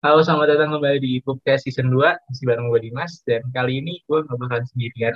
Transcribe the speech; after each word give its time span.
Halo, 0.00 0.24
selamat 0.24 0.56
datang 0.56 0.72
kembali 0.72 0.96
di 0.96 1.20
podcast 1.20 1.68
season 1.68 1.92
2, 1.92 2.00
masih 2.00 2.48
bareng 2.48 2.72
gue 2.72 2.88
Dimas, 2.88 3.20
dan 3.28 3.44
kali 3.52 3.84
ini 3.84 4.00
gue 4.08 4.24
nggak 4.24 4.32
bakalan 4.32 4.64
sendirian, 4.72 5.12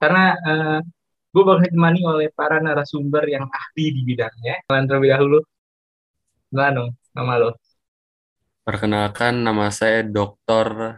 karena 0.00 0.32
uh, 0.48 0.80
gue 1.28 1.42
bakal 1.44 1.60
ditemani 1.60 2.00
oleh 2.08 2.32
para 2.32 2.56
narasumber 2.56 3.28
yang 3.28 3.44
ahli 3.44 3.92
di 3.92 4.00
bidangnya. 4.00 4.64
Kalian 4.64 4.88
terlebih 4.88 5.12
dahulu, 5.12 5.38
gimana 6.48 6.70
dong 6.72 6.90
nama 7.12 7.32
lo? 7.36 7.50
Perkenalkan, 8.64 9.44
nama 9.44 9.68
saya 9.68 10.00
Dr. 10.00 10.96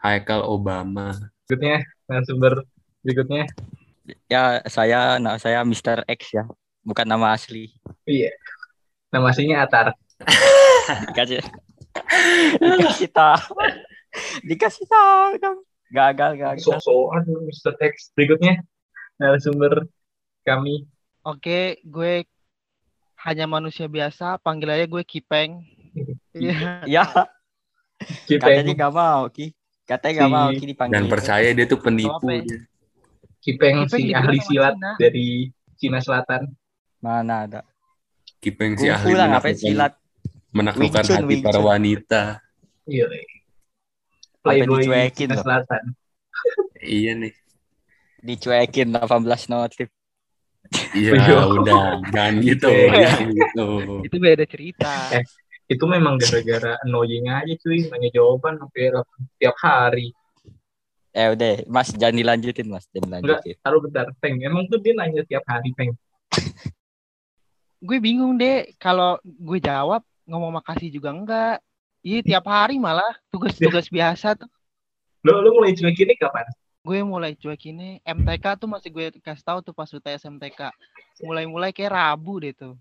Haikal 0.00 0.40
Obama. 0.40 1.12
Berikutnya, 1.44 1.84
narasumber 2.08 2.64
berikutnya. 3.04 3.52
Ya, 4.32 4.64
saya, 4.64 5.20
nama 5.20 5.36
saya 5.36 5.60
Mr. 5.60 6.08
X 6.08 6.40
ya, 6.40 6.48
bukan 6.88 7.04
nama 7.04 7.36
asli. 7.36 7.68
Iya, 8.08 8.32
nama 9.12 9.28
aslinya 9.28 9.60
Atar. 9.60 9.92
Kasih 11.20 11.44
dikasih 12.58 13.10
tahu. 13.12 13.54
Dikasih 14.48 14.86
tahu 14.88 15.40
dong. 15.40 15.58
Gagal 15.92 16.36
gagal. 16.40 16.64
So-soan 16.64 17.24
Mr. 17.48 17.76
X 17.80 18.12
berikutnya 18.16 18.60
narasumber 19.16 19.88
kami. 20.44 20.88
Oke 21.24 21.80
gue 21.84 22.28
hanya 23.24 23.44
manusia 23.48 23.88
biasa. 23.88 24.40
Panggil 24.40 24.72
aja 24.72 24.86
gue 24.88 25.02
Kipeng. 25.04 25.60
Iya. 26.32 26.88
Ya. 26.88 27.04
Katanya 28.24 28.72
gak 28.72 28.94
mau 28.96 29.28
Ki. 29.28 29.52
Katanya 29.84 30.24
gak 30.24 30.32
mau 30.32 30.48
Ki 30.56 30.64
dipanggil. 30.64 30.96
Dan 30.96 31.04
percaya 31.12 31.52
dia 31.52 31.68
tuh 31.68 31.76
penipu 31.76 32.24
ya? 32.24 32.40
Kipeng, 33.44 33.84
Kipeng 33.84 33.92
si 33.92 34.16
ahli 34.16 34.40
silat 34.40 34.72
Cina. 34.80 34.90
dari 34.96 35.52
Cina 35.76 35.98
Selatan. 36.00 36.48
Mana 37.04 37.44
ada? 37.44 37.60
Kipeng 38.40 38.80
si 38.80 38.88
ahli 38.88 39.12
silat 39.52 39.92
menaklukkan 40.52 41.04
Wing 41.04 41.16
hati 41.16 41.36
para 41.40 41.60
wanita. 41.60 42.22
Iya. 42.84 43.06
Playboy 44.42 44.84
dicuekin 44.84 45.30
Selatan. 45.32 45.82
iya 46.82 47.12
nih. 47.16 47.32
Dicuekin 48.22 48.88
18 48.94 49.52
notif. 49.52 49.88
Iya, 50.94 51.12
udah 51.58 52.00
jangan 52.12 52.34
gitu, 52.42 52.70
jangan 52.92 53.28
gitu. 53.32 53.66
Itu 54.06 54.16
beda 54.18 54.44
cerita. 54.46 54.92
Eh, 55.14 55.24
itu 55.72 55.84
memang 55.88 56.20
gara-gara 56.20 56.76
annoying 56.84 57.32
aja 57.32 57.54
cuy, 57.60 57.88
nanya 57.88 58.10
jawaban 58.12 58.60
sampai 58.60 58.92
tiap 59.40 59.56
hari. 59.62 60.12
Eh 61.12 61.28
udah, 61.36 61.68
Mas 61.68 61.92
jangan 61.92 62.16
dilanjutin 62.16 62.68
Mas, 62.72 62.88
jangan 62.88 63.20
dilanjutin. 63.20 63.52
Enggak, 63.52 63.64
taruh 63.64 63.80
bentar, 63.84 64.06
Peng. 64.16 64.40
Emang 64.40 64.64
tuh 64.68 64.80
dia 64.80 64.96
nanya 64.96 65.22
tiap 65.28 65.44
hari, 65.44 65.70
Peng. 65.76 65.92
gue 67.82 67.98
bingung 67.98 68.38
deh 68.38 68.70
kalau 68.78 69.18
gue 69.26 69.58
jawab 69.58 70.06
ngomong 70.32 70.64
makasih 70.64 70.88
juga 70.88 71.12
enggak. 71.12 71.60
Iya 72.00 72.24
tiap 72.24 72.48
hari 72.48 72.80
malah 72.80 73.12
tugas-tugas 73.28 73.92
biasa 73.92 74.34
tuh. 74.40 74.48
Lo 75.22 75.44
lo 75.44 75.52
mulai 75.54 75.76
cuek 75.76 76.02
ini 76.02 76.16
kapan? 76.16 76.48
Gue 76.82 76.98
mulai 77.04 77.38
cuek 77.38 77.70
ini 77.70 78.02
MTK 78.02 78.58
tuh 78.58 78.66
masih 78.66 78.90
gue 78.90 79.14
kasih 79.22 79.44
tahu 79.44 79.60
tuh 79.62 79.76
pas 79.76 79.86
UTS 79.86 80.26
MTK. 80.26 80.72
Mulai-mulai 81.22 81.70
kayak 81.70 81.94
Rabu 81.94 82.42
deh 82.42 82.56
tuh. 82.56 82.74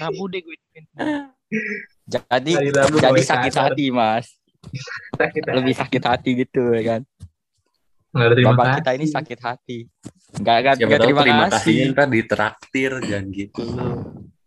Rabu 0.00 0.26
deh 0.32 0.42
gue. 0.42 0.56
Jadi 2.08 2.52
jadi 2.72 3.22
sakit 3.22 3.54
hati 3.54 3.86
mas. 3.92 4.26
sakit 5.20 5.42
hati. 5.44 5.56
Lebih 5.60 5.74
sakit 5.76 6.02
hati 6.02 6.30
gitu 6.42 6.72
ya 6.74 6.82
kan. 6.98 7.00
Bapak 8.12 8.64
kasih. 8.64 8.76
kita 8.82 8.90
ini 8.98 9.06
sakit 9.06 9.38
hati. 9.38 9.78
Enggak 10.40 10.56
enggak 10.58 10.74
ya, 10.80 10.98
terima, 10.98 11.20
terima 11.22 11.46
kasih. 11.52 11.76
Ntar 11.94 12.08
ditraktir 12.10 12.92
jangan 13.06 13.26
gitu. 13.30 13.64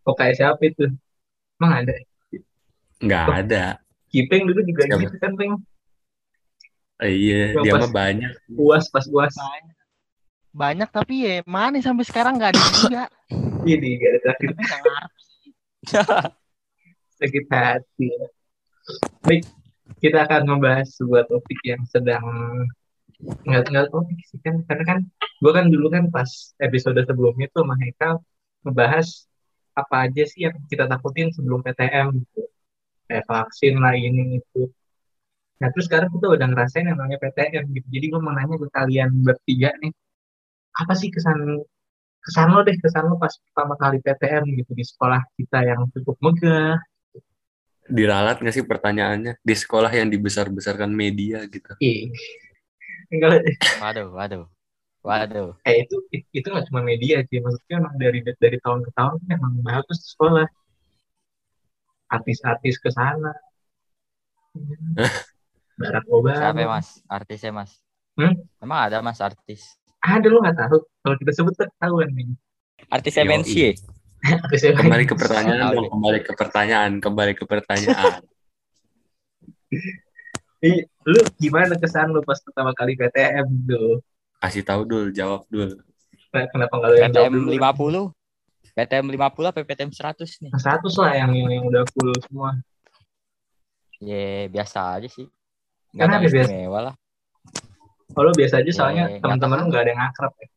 Oh 0.03 0.13
kayak 0.17 0.35
siapa 0.35 0.61
itu? 0.67 0.91
Emang 1.61 1.79
ada? 1.79 1.95
Enggak 3.03 3.25
oh, 3.27 3.35
ada. 3.35 3.65
Kipeng 4.11 4.47
dulu 4.47 4.61
juga 4.63 4.83
Siapa? 4.87 5.01
gitu 5.03 5.17
kan, 5.19 5.31
Peng. 5.35 5.53
Eh, 7.03 7.11
iya, 7.11 7.51
dia 7.59 7.75
mah 7.75 7.91
banyak. 7.91 8.31
Puas 8.55 8.87
pas 8.87 9.03
puas. 9.03 9.35
Banyak. 9.35 9.75
Banyak 10.55 10.89
tapi 10.95 11.27
ya 11.27 11.35
mana 11.43 11.83
sampai 11.83 12.07
sekarang 12.07 12.39
nggak 12.39 12.55
ada 12.55 12.61
juga. 12.71 13.03
Ini 13.67 13.89
nggak 13.99 14.09
ada 14.15 14.19
terakhir. 14.23 14.49
Sakit 17.19 17.45
hati. 17.51 18.07
Baik, 19.27 19.43
kita 19.99 20.23
akan 20.23 20.55
membahas 20.55 20.87
sebuah 20.95 21.27
topik 21.27 21.59
yang 21.67 21.83
sedang 21.91 22.23
nggak 23.47 23.71
nggak 23.71 23.87
topik 23.91 24.19
sih 24.27 24.39
kan 24.43 24.59
karena 24.67 24.83
kan 24.83 24.99
gue 25.39 25.51
kan 25.55 25.71
dulu 25.71 25.87
kan 25.87 26.11
pas 26.11 26.51
episode 26.59 26.99
sebelumnya 26.99 27.47
tuh 27.55 27.63
sama 27.63 27.79
ngebahas 28.67 29.07
apa 29.71 29.95
aja 30.07 30.23
sih 30.27 30.47
yang 30.47 30.55
kita 30.67 30.83
takutin 30.87 31.31
sebelum 31.31 31.63
PTM 31.63 32.11
gitu 32.23 32.43
kayak 33.07 33.25
vaksin 33.29 33.75
lah 33.79 33.93
ini 33.93 34.41
itu. 34.41 34.69
Nah 35.61 35.67
terus 35.71 35.85
sekarang 35.87 36.11
kita 36.11 36.27
udah 36.35 36.47
ngerasain 36.51 36.85
yang 36.85 36.97
namanya 36.99 37.17
PTM 37.21 37.63
gitu. 37.71 37.87
Jadi 37.89 38.05
gue 38.11 38.19
mau 38.21 38.33
nanya 38.35 38.55
ke 38.59 38.67
kalian 38.69 39.09
bertiga 39.23 39.71
nih 39.79 39.93
apa 40.75 40.91
sih 40.91 41.07
kesan 41.07 41.63
kesan 42.19 42.51
lo 42.51 42.67
deh 42.67 42.75
kesan 42.75 43.07
lo 43.07 43.15
pas 43.15 43.31
pertama 43.31 43.79
kali 43.79 44.03
PTM 44.03 44.43
gitu 44.59 44.71
di 44.75 44.83
sekolah 44.83 45.21
kita 45.39 45.59
yang 45.63 45.87
cukup 45.95 46.17
megah? 46.19 46.75
Diralat 47.85 48.41
nggak 48.41 48.55
sih 48.55 48.65
pertanyaannya? 48.65 49.39
Di 49.39 49.55
sekolah 49.55 49.93
yang 49.93 50.09
dibesar-besarkan 50.09 50.89
media 50.91 51.45
gitu. 51.47 51.77
Iya 51.79 52.11
waduh 53.79 54.09
waduh 54.11 54.45
Waduh. 55.05 55.53
Eh 55.69 55.85
itu 55.85 56.01
itu 56.33 56.47
nggak 56.49 56.65
cuma 56.73 56.81
media 56.81 57.21
sih, 57.29 57.37
maksudnya 57.37 57.77
emang 57.77 57.93
dari 58.01 58.25
dari 58.25 58.57
tahun 58.57 58.81
ke 58.89 58.91
tahun 58.97 59.21
memang 59.29 59.51
bagus 59.61 60.01
sekolah. 60.17 60.49
Artis-artis 62.09 62.75
ke 62.77 62.89
sana. 62.93 63.33
Barack 65.79 66.05
Obama. 66.07 66.39
Siapa 66.39 66.59
ya, 66.63 66.69
mas? 66.71 66.87
Artisnya 67.11 67.51
mas? 67.51 67.71
Hmm? 68.15 68.33
Emang 68.63 68.79
ada 68.87 69.03
mas 69.03 69.19
artis? 69.19 69.75
Ada 69.99 70.27
lo 70.31 70.39
nggak 70.39 70.55
tahu? 70.55 70.77
Kalau 71.03 71.15
kita 71.19 71.31
sebut 71.35 71.53
ketahuan 71.57 72.09
nih. 72.15 72.31
Artis 72.87 73.15
MNC. 73.19 73.55
kembali 74.55 75.03
ke 75.05 75.13
pertanyaan 75.13 75.69
dong, 75.75 75.91
kembali 75.91 76.19
ke 76.23 76.31
pertanyaan, 76.33 76.91
kembali 77.03 77.33
ke 77.37 77.43
pertanyaan. 77.45 78.23
lu 81.05 81.21
gimana 81.37 81.77
kesan 81.77 82.09
lu 82.09 82.25
pas 82.25 82.41
pertama 82.41 82.73
kali 82.73 82.97
PTM 82.97 83.45
tuh? 83.69 84.01
Kasih 84.41 84.65
tahu 84.65 84.81
dulu, 84.87 85.13
jawab 85.13 85.45
dulu. 85.51 85.77
Kenapa 86.33 86.73
nggak 86.73 86.89
ada 86.89 86.97
yang 86.97 87.13
PTM 87.13 87.33
lima 87.53 87.69
puluh? 87.75 88.09
PTM 88.75 89.07
50 89.07 89.47
apa 89.47 89.63
PTM 89.63 89.91
100 89.95 90.43
nih? 90.43 90.51
100 90.51 91.01
lah 91.01 91.11
yang, 91.15 91.31
yang, 91.31 91.47
yang 91.47 91.63
udah 91.71 91.83
full 91.87 92.11
semua. 92.19 92.59
Ya, 94.03 94.11
yeah, 94.11 94.39
biasa 94.51 94.99
aja 94.99 95.07
sih. 95.07 95.31
Enggak 95.95 96.19
ada 96.19 96.27
istimewa 96.27 96.79
lah. 96.91 96.95
Kalau 98.11 98.31
oh, 98.31 98.35
biasa 98.35 98.59
aja 98.59 98.71
soalnya 98.75 99.07
yeah, 99.07 99.23
teman-teman 99.23 99.63
lu 99.63 99.71
nggak 99.71 99.83
ada 99.87 99.91
yang 99.95 100.03
akrab 100.03 100.33
ya. 100.35 100.47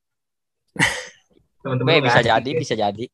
teman-teman 1.63 2.03
bisa 2.03 2.21
jadi, 2.27 2.51
bisa 2.59 2.75
jadi. 2.75 3.07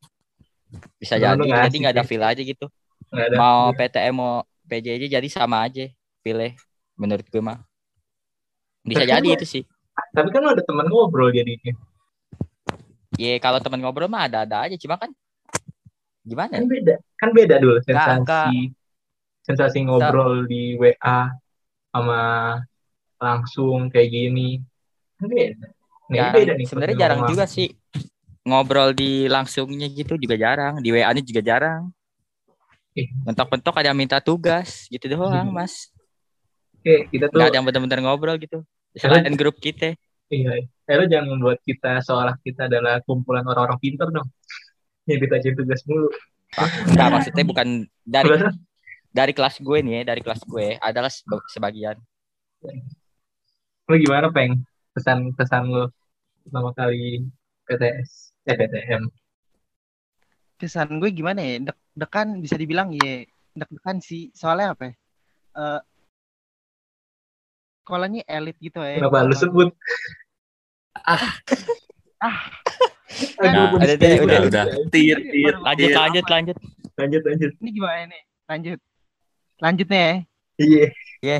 Bisa 0.97 1.15
jadi, 1.21 1.37
jadi 1.37 1.75
nggak 1.77 1.93
ada 1.93 2.03
ya. 2.03 2.09
feel 2.09 2.25
aja 2.25 2.41
gitu. 2.41 2.65
Ada. 3.13 3.37
Mau 3.37 3.71
PTM 3.77 4.15
mau 4.17 4.41
PJJ 4.65 5.21
jadi 5.21 5.27
sama 5.29 5.69
aja 5.69 5.85
pilih 6.25 6.57
menurut 6.97 7.25
gue 7.29 7.41
mah. 7.45 7.61
Bisa 8.81 9.05
jadi 9.05 9.27
itu 9.37 9.45
sih. 9.45 9.63
Tapi 10.17 10.33
kan 10.33 10.49
ada 10.49 10.61
teman 10.65 10.89
ngobrol 10.89 11.29
jadinya. 11.29 11.77
Iya, 13.15 13.39
kalau 13.39 13.59
teman 13.63 13.79
ngobrol 13.79 14.11
mah 14.11 14.27
ada-ada 14.27 14.67
aja, 14.67 14.75
cuma 14.75 14.99
kan 14.99 15.11
gimana? 16.25 16.59
Kan 16.59 16.67
beda, 16.67 16.95
kan 17.15 17.29
beda 17.31 17.55
dulu 17.61 17.79
sensasi. 17.85 18.23
Gak, 18.25 18.51
Sensasi 19.45 19.85
ngobrol 19.85 20.49
di 20.49 20.73
WA 20.73 21.29
sama 21.93 22.21
langsung 23.21 23.93
kayak 23.93 24.09
gini. 24.09 24.59
Kan 25.21 25.27
beda. 25.29 25.67
Nih, 26.11 26.17
ya, 26.17 26.33
beda 26.33 26.51
nih. 26.57 26.65
Sebenarnya 26.65 26.97
jarang 26.97 27.19
ngomong. 27.23 27.31
juga 27.33 27.45
sih 27.45 27.67
ngobrol 28.45 28.93
di 28.93 29.25
langsungnya 29.25 29.89
gitu 29.89 30.17
juga 30.21 30.37
jarang, 30.37 30.77
di 30.81 30.93
WA-nya 30.93 31.21
juga 31.21 31.41
jarang. 31.41 31.89
Eh. 32.95 33.09
Mentok-mentok 33.25 33.75
ada 33.75 33.91
yang 33.91 33.97
minta 33.97 34.17
tugas 34.21 34.87
gitu 34.87 35.05
doang, 35.09 35.49
hmm. 35.51 35.55
Mas. 35.55 35.89
Oke, 36.79 37.09
kita 37.09 37.27
tuh. 37.27 37.41
Gak 37.41 37.49
ada 37.51 37.57
yang 37.57 37.65
benar-benar 37.65 37.99
ngobrol 38.05 38.37
gitu. 38.37 38.61
Selain 38.95 39.33
grup 39.33 39.57
kita. 39.59 39.97
Iya. 40.29 40.65
Eh, 40.65 40.95
lo 40.97 41.05
jangan 41.05 41.27
membuat 41.37 41.59
kita 41.61 42.01
seolah 42.01 42.37
kita 42.41 42.69
adalah 42.69 43.01
kumpulan 43.05 43.45
orang-orang 43.45 43.77
pinter 43.81 44.09
dong. 44.09 44.25
Yang 45.05 45.29
kita 45.29 45.53
tugas 45.53 45.81
mulu. 45.85 46.09
Enggak, 46.89 47.09
maksudnya 47.13 47.45
bukan 47.45 47.67
dari 48.05 48.29
dari 49.11 49.33
kelas 49.35 49.61
gue 49.61 49.77
nih 49.85 49.93
ya, 50.01 50.01
dari 50.13 50.21
kelas 50.23 50.41
gue 50.47 50.75
adalah 50.81 51.11
sebagian. 51.51 51.97
Lo 53.85 53.95
gimana, 54.01 54.33
Peng? 54.33 54.65
Pesan-pesan 54.95 55.63
lo 55.69 55.91
pertama 56.45 56.71
kali 56.73 57.25
PTS, 57.65 58.33
eh 58.49 58.55
PTM. 58.55 59.03
Kesan 60.57 61.01
gue 61.01 61.09
gimana 61.11 61.41
ya? 61.43 61.69
Dek-dekan 61.69 62.39
bisa 62.39 62.55
dibilang 62.55 62.93
ya 62.95 63.25
dek-dekan 63.55 63.99
sih. 63.99 64.31
Soalnya 64.31 64.73
apa 64.73 64.83
ya? 64.89 64.93
Uh, 65.55 65.79
sekolahnya 67.85 68.25
elit 68.25 68.57
gitu 68.57 68.81
ya. 68.81 68.97
Kenapa 68.97 69.29
lu 69.29 69.37
sebut? 69.37 69.69
Ah. 71.05 71.37
ah. 72.17 72.49
Nah, 73.45 73.77
udah, 73.77 73.93
udah, 73.93 74.13
udah, 74.25 74.39
udah. 74.49 74.65
Tir, 74.89 75.21
tir, 75.21 75.53
lanjut, 75.61 75.91
lanjut, 75.93 76.25
lanjut. 76.25 76.57
Lanjut, 76.97 77.21
lanjut. 77.21 77.51
Ini 77.61 77.69
gimana 77.69 78.03
nih? 78.09 78.23
Lanjut. 78.49 78.79
Lanjut 79.61 79.87
nih. 79.87 80.11
Iya. 80.57 80.85
Iya. 81.21 81.37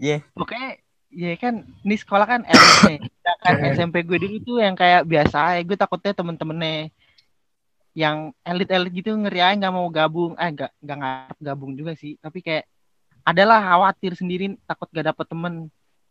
Iya. 0.00 0.16
Pokoknya 0.32 0.78
ya 1.10 1.34
kan 1.36 1.66
ini 1.82 1.96
sekolah 1.98 2.26
kan 2.30 2.40
elit 2.46 2.78
nih. 2.86 2.98
Sedangkan 3.02 3.56
SMP 3.74 3.96
gue 4.06 4.18
dulu 4.22 4.36
tuh 4.46 4.56
yang 4.62 4.78
kayak 4.78 5.02
biasa 5.04 5.58
aja. 5.58 5.60
Gue 5.66 5.76
takutnya 5.76 6.14
temen-temennya 6.14 6.94
yang 7.98 8.30
elit-elit 8.46 8.94
gitu 8.94 9.10
ngeri 9.18 9.42
aja 9.42 9.58
nggak 9.58 9.74
mau 9.74 9.90
gabung. 9.90 10.38
Eh 10.38 10.48
nggak 10.54 10.70
nggak 10.78 11.36
gabung 11.42 11.74
juga 11.74 11.92
sih. 11.98 12.14
Tapi 12.22 12.40
kayak 12.40 12.64
adalah 13.26 13.60
khawatir 13.60 14.16
sendiri 14.16 14.56
takut 14.64 14.88
gak 14.92 15.12
dapet 15.12 15.26
temen. 15.28 15.54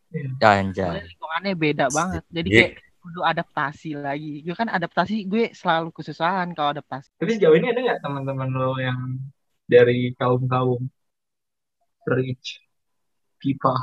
Anjay. 0.10 0.74
Soalnya 0.74 1.06
lingkungannya 1.06 1.54
beda 1.54 1.86
banget. 1.94 2.24
Jadi 2.34 2.48
Iya. 2.50 2.60
kayak 2.66 2.74
kudu 3.00 3.22
adaptasi 3.24 3.90
lagi. 3.96 4.34
Gue 4.44 4.56
kan 4.58 4.70
adaptasi 4.70 5.16
gue 5.30 5.54
selalu 5.54 5.90
kesusahan 5.94 6.52
kalau 6.58 6.74
adaptasi. 6.74 7.14
Tapi 7.16 7.32
sejauh 7.38 7.56
ini 7.56 7.68
ada 7.72 7.80
nggak 7.80 8.00
teman-teman 8.04 8.50
lo 8.52 8.76
yang 8.82 9.18
dari 9.70 10.12
kaum-kaum 10.18 10.90
rich 12.10 12.60
people? 13.38 13.78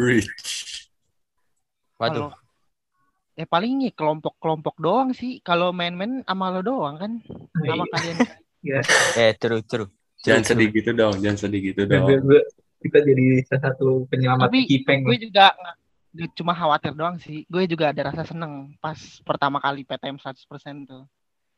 Rich. 0.00 0.28
Waduh. 2.00 2.32
Kalau 2.32 2.44
ya 3.36 3.44
paling 3.44 3.84
ya 3.84 3.92
kelompok-kelompok 3.92 4.80
doang 4.80 5.12
sih. 5.12 5.44
Kalau 5.44 5.76
main-main 5.76 6.24
sama 6.24 6.48
lo 6.52 6.60
doang 6.64 6.96
kan. 6.96 7.12
Sama 7.52 7.84
kalian. 7.92 8.16
Eh, 9.16 9.32
true, 9.36 9.62
true. 9.62 9.88
Jangan 10.24 10.42
sedih 10.42 10.68
gitu 10.74 10.90
dong, 10.90 11.22
jangan 11.22 11.38
sedih 11.38 11.60
gitu 11.70 11.86
dong. 11.86 12.08
Kita 12.86 12.98
jadi 13.02 13.42
salah 13.50 13.62
satu 13.72 14.06
penyelamat 14.08 14.46
Tapi 14.48 14.60
kipeng. 14.70 15.02
gue 15.04 15.18
juga 15.28 15.52
nggak 16.14 16.32
cuma 16.38 16.56
khawatir 16.56 16.92
doang 16.96 17.20
sih. 17.20 17.44
Gue 17.50 17.68
juga 17.68 17.92
ada 17.92 18.08
rasa 18.08 18.24
seneng 18.24 18.72
pas 18.80 18.96
pertama 19.26 19.60
kali 19.60 19.84
PTM 19.84 20.16
100% 20.16 20.88
tuh. 20.88 21.04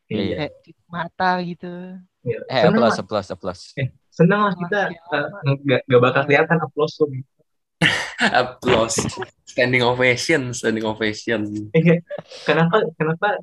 Iya. 0.09 0.49
Kayak 0.49 0.51
mata 0.89 1.31
gitu. 1.45 1.71
Iya. 2.25 2.39
Eh, 2.49 2.61
Seneng 2.65 2.81
applause, 2.81 2.97
lah. 2.97 3.03
applause, 3.05 3.29
applause. 3.31 3.63
Seneng 4.09 4.39
lah 4.41 4.53
kita 4.57 4.79
eh, 4.91 5.27
nggak 5.63 5.81
nggak 5.87 6.01
bakal 6.01 6.21
kelihatan 6.27 6.57
applause 6.59 6.95
lo. 6.99 7.07
Applause. 8.19 9.07
Standing 9.47 9.79
ovation, 9.87 10.51
standing 10.51 10.83
ovation. 10.83 11.47
Eh, 11.71 12.03
kenapa 12.43 12.83
kenapa 12.99 13.39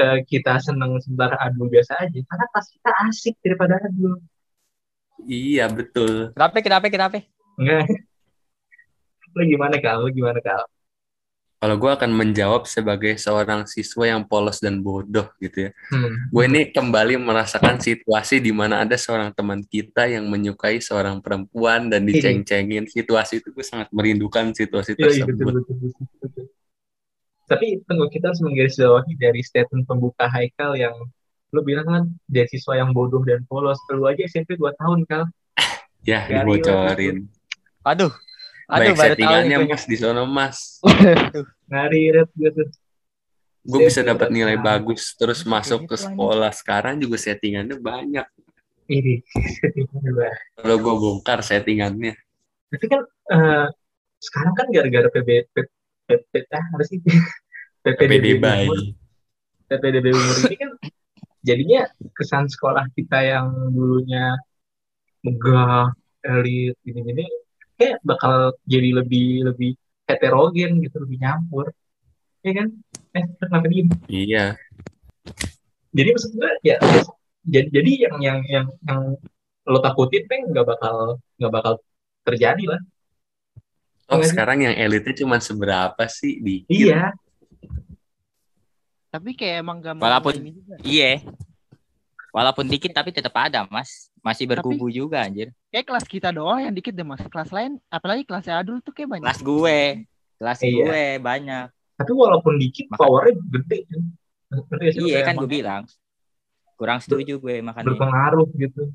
eh, 0.00 0.24
kita 0.24 0.56
seneng 0.64 0.96
sebentar 1.04 1.36
adu 1.36 1.68
biasa 1.68 2.00
aja? 2.00 2.18
Karena 2.24 2.46
pas 2.48 2.64
kita 2.64 2.90
asik 3.04 3.36
daripada 3.44 3.76
adu. 3.84 4.16
Iya, 5.22 5.70
betul. 5.70 6.34
Kenapa, 6.34 6.58
kenapa, 6.60 6.86
kenapa? 6.90 7.18
Enggak. 7.54 7.86
Lo 9.34 9.42
gimana 9.46 9.76
kal? 9.78 10.02
Gimana 10.10 10.38
kal? 10.42 10.66
Kalau 11.64 11.80
gue 11.80 11.88
akan 11.96 12.12
menjawab 12.12 12.68
sebagai 12.68 13.16
seorang 13.16 13.64
siswa 13.64 14.04
yang 14.04 14.28
polos 14.28 14.60
dan 14.60 14.84
bodoh 14.84 15.32
gitu 15.40 15.64
ya. 15.64 15.70
Hmm. 15.88 16.28
Gue 16.28 16.44
ini 16.44 16.68
kembali 16.68 17.16
merasakan 17.16 17.80
situasi 17.80 18.36
di 18.36 18.52
mana 18.52 18.84
ada 18.84 19.00
seorang 19.00 19.32
teman 19.32 19.64
kita 19.64 20.04
yang 20.04 20.28
menyukai 20.28 20.76
seorang 20.84 21.24
perempuan 21.24 21.88
dan 21.88 22.04
diceng-cengin. 22.04 22.84
Situasi 22.84 23.40
itu 23.40 23.48
gue 23.48 23.64
sangat 23.64 23.88
merindukan 23.96 24.52
situasi 24.52 24.92
Iya, 24.92 25.08
iya, 25.08 25.24
betul, 25.24 25.24
tersebut. 25.24 25.52
betul, 25.56 25.76
betul, 25.88 26.04
betul. 26.20 26.44
Tapi 27.48 27.66
tunggu 27.88 28.06
kita 28.12 28.24
harus 28.28 28.40
menggarisbawahi 28.44 29.12
dari 29.16 29.40
statement 29.40 29.88
pembuka 29.88 30.28
Haikal 30.28 30.76
yang 30.76 30.92
lo 31.54 31.62
bilang 31.62 31.86
kan 31.86 32.02
dia 32.26 32.44
siswa 32.50 32.74
yang 32.74 32.90
bodoh 32.90 33.22
dan 33.22 33.46
polos. 33.46 33.78
Lu 33.94 34.10
aja 34.10 34.26
SMP 34.26 34.58
2 34.58 34.74
tahun 34.74 35.06
kal. 35.06 35.24
Ya, 36.04 36.28
Dari 36.28 36.60
dibocorin. 36.60 37.32
Aduh. 37.80 38.12
Baik 38.68 38.92
Aduh, 38.92 38.92
tahu 38.92 39.04
settingannya 39.08 39.56
mas 39.64 39.84
di 39.88 39.96
sono 39.96 40.28
mas. 40.28 40.58
Ngarit 41.72 42.28
gitu. 42.36 42.62
Gue 43.64 43.88
bisa 43.88 44.04
dapat 44.04 44.28
nilai 44.28 44.60
Nah, 44.60 44.76
bagus 44.76 45.16
terus 45.16 45.40
masuk 45.48 45.88
ke 45.88 45.96
sekolah 45.96 46.52
sekarang 46.52 47.00
juga 47.00 47.16
settingannya 47.16 47.80
banyak. 47.80 48.28
Ini. 48.84 49.24
Kalau 50.60 50.76
gue 50.76 50.94
bongkar 51.00 51.40
settingannya. 51.40 52.12
Tapi 52.68 52.84
kan 52.84 53.00
eh, 53.32 53.66
sekarang 54.20 54.52
kan 54.52 54.66
gara-gara 54.68 55.08
PB 55.08 55.28
P- 55.56 55.72
P- 56.04 56.24
P- 56.28 56.48
ah, 56.52 56.64
apa 56.76 56.84
sih? 56.84 57.00
Bayi. 58.44 58.96
PPDB 59.68 60.06
umur 60.12 60.36
ini 60.44 60.56
kan 60.60 60.70
jadinya 61.44 61.84
kesan 62.16 62.48
sekolah 62.48 62.88
kita 62.96 63.20
yang 63.20 63.46
dulunya 63.70 64.32
megah, 65.20 65.92
elit, 66.24 66.74
gini-gini 66.80 67.28
kayak 67.76 68.00
bakal 68.00 68.56
jadi 68.64 69.04
lebih 69.04 69.52
lebih 69.52 69.76
heterogen 70.08 70.80
gitu, 70.80 70.96
lebih 71.04 71.20
nyampur. 71.20 71.68
Iya 72.44 72.52
kan? 72.64 72.68
Eh, 73.16 73.24
kenapa 73.40 73.66
diem? 73.68 73.88
Iya. 74.08 74.44
Jadi 75.94 76.08
maksud 76.10 76.32
gue 76.34 76.50
ya 76.66 76.76
jadi 77.44 77.68
jadi 77.70 77.90
yang 78.08 78.16
yang 78.20 78.38
yang 78.48 78.66
yang 78.88 79.00
lo 79.64 79.78
takutin 79.80 80.24
peng 80.28 80.48
nggak 80.52 80.66
bakal 80.66 81.20
nggak 81.40 81.52
bakal 81.52 81.72
terjadi 82.24 82.64
lah. 82.76 82.80
Oh 84.12 84.20
sih? 84.20 84.36
sekarang 84.36 84.68
yang 84.68 84.74
elitnya 84.76 85.24
cuma 85.24 85.40
seberapa 85.40 86.04
sih? 86.08 86.40
Dikit. 86.40 86.68
Iya, 86.68 87.16
Tapi 89.14 89.30
kayak 89.32 89.62
emang 89.62 89.78
gak 89.78 89.94
mau 89.94 90.10
Walaupun- 90.10 90.42
juga. 90.42 90.74
Iya. 90.82 91.22
Walaupun 92.34 92.66
dikit 92.66 92.90
tapi 92.90 93.14
tetap 93.14 93.30
ada, 93.38 93.62
Mas. 93.70 94.10
Masih 94.18 94.50
berkubu 94.50 94.90
juga 94.90 95.22
anjir. 95.22 95.54
Kayak 95.70 95.86
kelas 95.86 96.06
kita 96.08 96.34
doang 96.34 96.58
yang 96.58 96.74
dikit 96.74 96.90
deh 96.90 97.06
mas. 97.06 97.22
Kelas 97.22 97.52
lain, 97.52 97.78
apalagi 97.86 98.24
kelas 98.24 98.48
adul 98.48 98.80
tuh 98.80 98.90
kayak 98.90 99.06
banyak. 99.06 99.22
Kelas 99.22 99.38
gue. 99.38 99.78
Kelas 100.34 100.58
Iya. 100.60 100.82
gue 100.82 101.04
banyak. 101.22 101.66
tapi 101.94 102.10
walaupun 102.10 102.58
dikit 102.58 102.90
Maka- 102.90 103.06
powernya 103.06 103.38
gede. 103.54 103.78
kan. 103.86 104.02
Iya 104.82 104.90
Kayak 105.14 105.26
kan 105.30 105.34
gue 105.38 105.46
bilang. 105.46 105.82
Kurang 106.74 106.98
setuju 106.98 107.38
gue 107.38 107.62
makanya. 107.62 107.86
berpengaruh 107.86 108.50
gitu. 108.58 108.90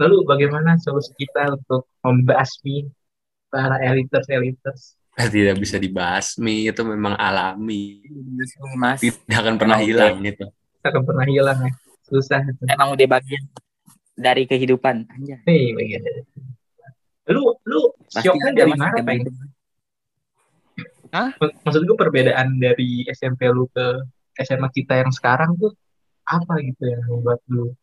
Lalu 0.00 0.16
bagaimana 0.24 0.80
solusi 0.80 1.12
kita 1.12 1.52
untuk 1.52 1.92
membasmi 2.00 2.88
para 3.46 3.76
eliters 3.84 4.32
eliters? 4.32 4.96
Tidak 5.34 5.56
bisa 5.60 5.76
dibasmi, 5.76 6.72
itu 6.72 6.82
memang 6.82 7.14
alami. 7.20 8.00
Mas. 8.80 9.04
Tidak 9.04 9.36
akan 9.36 9.54
pernah 9.60 9.78
Emang 9.78 9.88
hilang 9.88 10.14
gitu. 10.24 10.44
Kita 10.48 10.86
akan 10.88 11.02
pernah 11.04 11.24
hilang 11.28 11.58
ya. 11.62 11.72
Susah 12.08 12.40
itu. 12.44 12.62
Emang 12.66 12.88
udah 12.96 13.06
bagian 13.08 13.44
dari 14.16 14.44
kehidupan. 14.48 15.04
Anjay. 15.08 15.40
Nih, 15.44 15.76
bagian. 15.76 16.02
Lu 17.30 17.54
lu 17.68 17.80
Pasti 18.08 18.26
syoknya 18.28 18.50
ada, 18.50 18.58
dari 18.64 18.72
mana, 18.74 18.84
yang 18.98 19.06
Peng? 19.06 19.06
baik. 19.06 19.22
Mak- 21.12 21.56
Maksud 21.68 21.82
gue 21.84 21.96
perbedaan 21.96 22.56
dari 22.56 23.04
SMP 23.12 23.44
lu 23.52 23.68
ke 23.68 24.00
SMA 24.40 24.72
kita 24.72 24.96
yang 24.96 25.12
sekarang 25.12 25.52
tuh 25.60 25.76
apa 26.24 26.56
gitu 26.64 26.88
yang 26.88 27.04
membuat 27.04 27.44
lu 27.52 27.76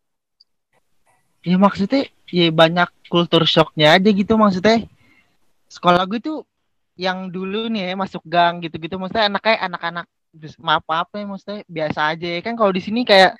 Ya 1.45 1.55
maksudnya 1.55 2.09
ya 2.33 2.49
banyak 2.49 2.89
kultur 3.07 3.45
shocknya 3.47 3.95
aja 3.95 4.09
gitu 4.11 4.33
maksudnya. 4.35 4.83
Sekolah 5.71 6.03
gue 6.09 6.19
tuh 6.19 6.43
yang 6.99 7.31
dulu 7.31 7.71
nih 7.71 7.91
ya 7.91 7.93
masuk 7.95 8.19
gang 8.27 8.59
gitu-gitu 8.59 8.99
maksudnya 8.99 9.31
anaknya 9.31 9.55
anak-anak 9.71 10.05
bis- 10.35 10.59
maaf 10.59 10.83
apa 10.91 11.15
ya 11.15 11.25
maksudnya 11.25 11.59
biasa 11.63 11.99
aja 12.11 12.27
ya 12.27 12.41
kan 12.43 12.59
kalau 12.59 12.75
di 12.75 12.83
sini 12.83 13.07
kayak 13.07 13.39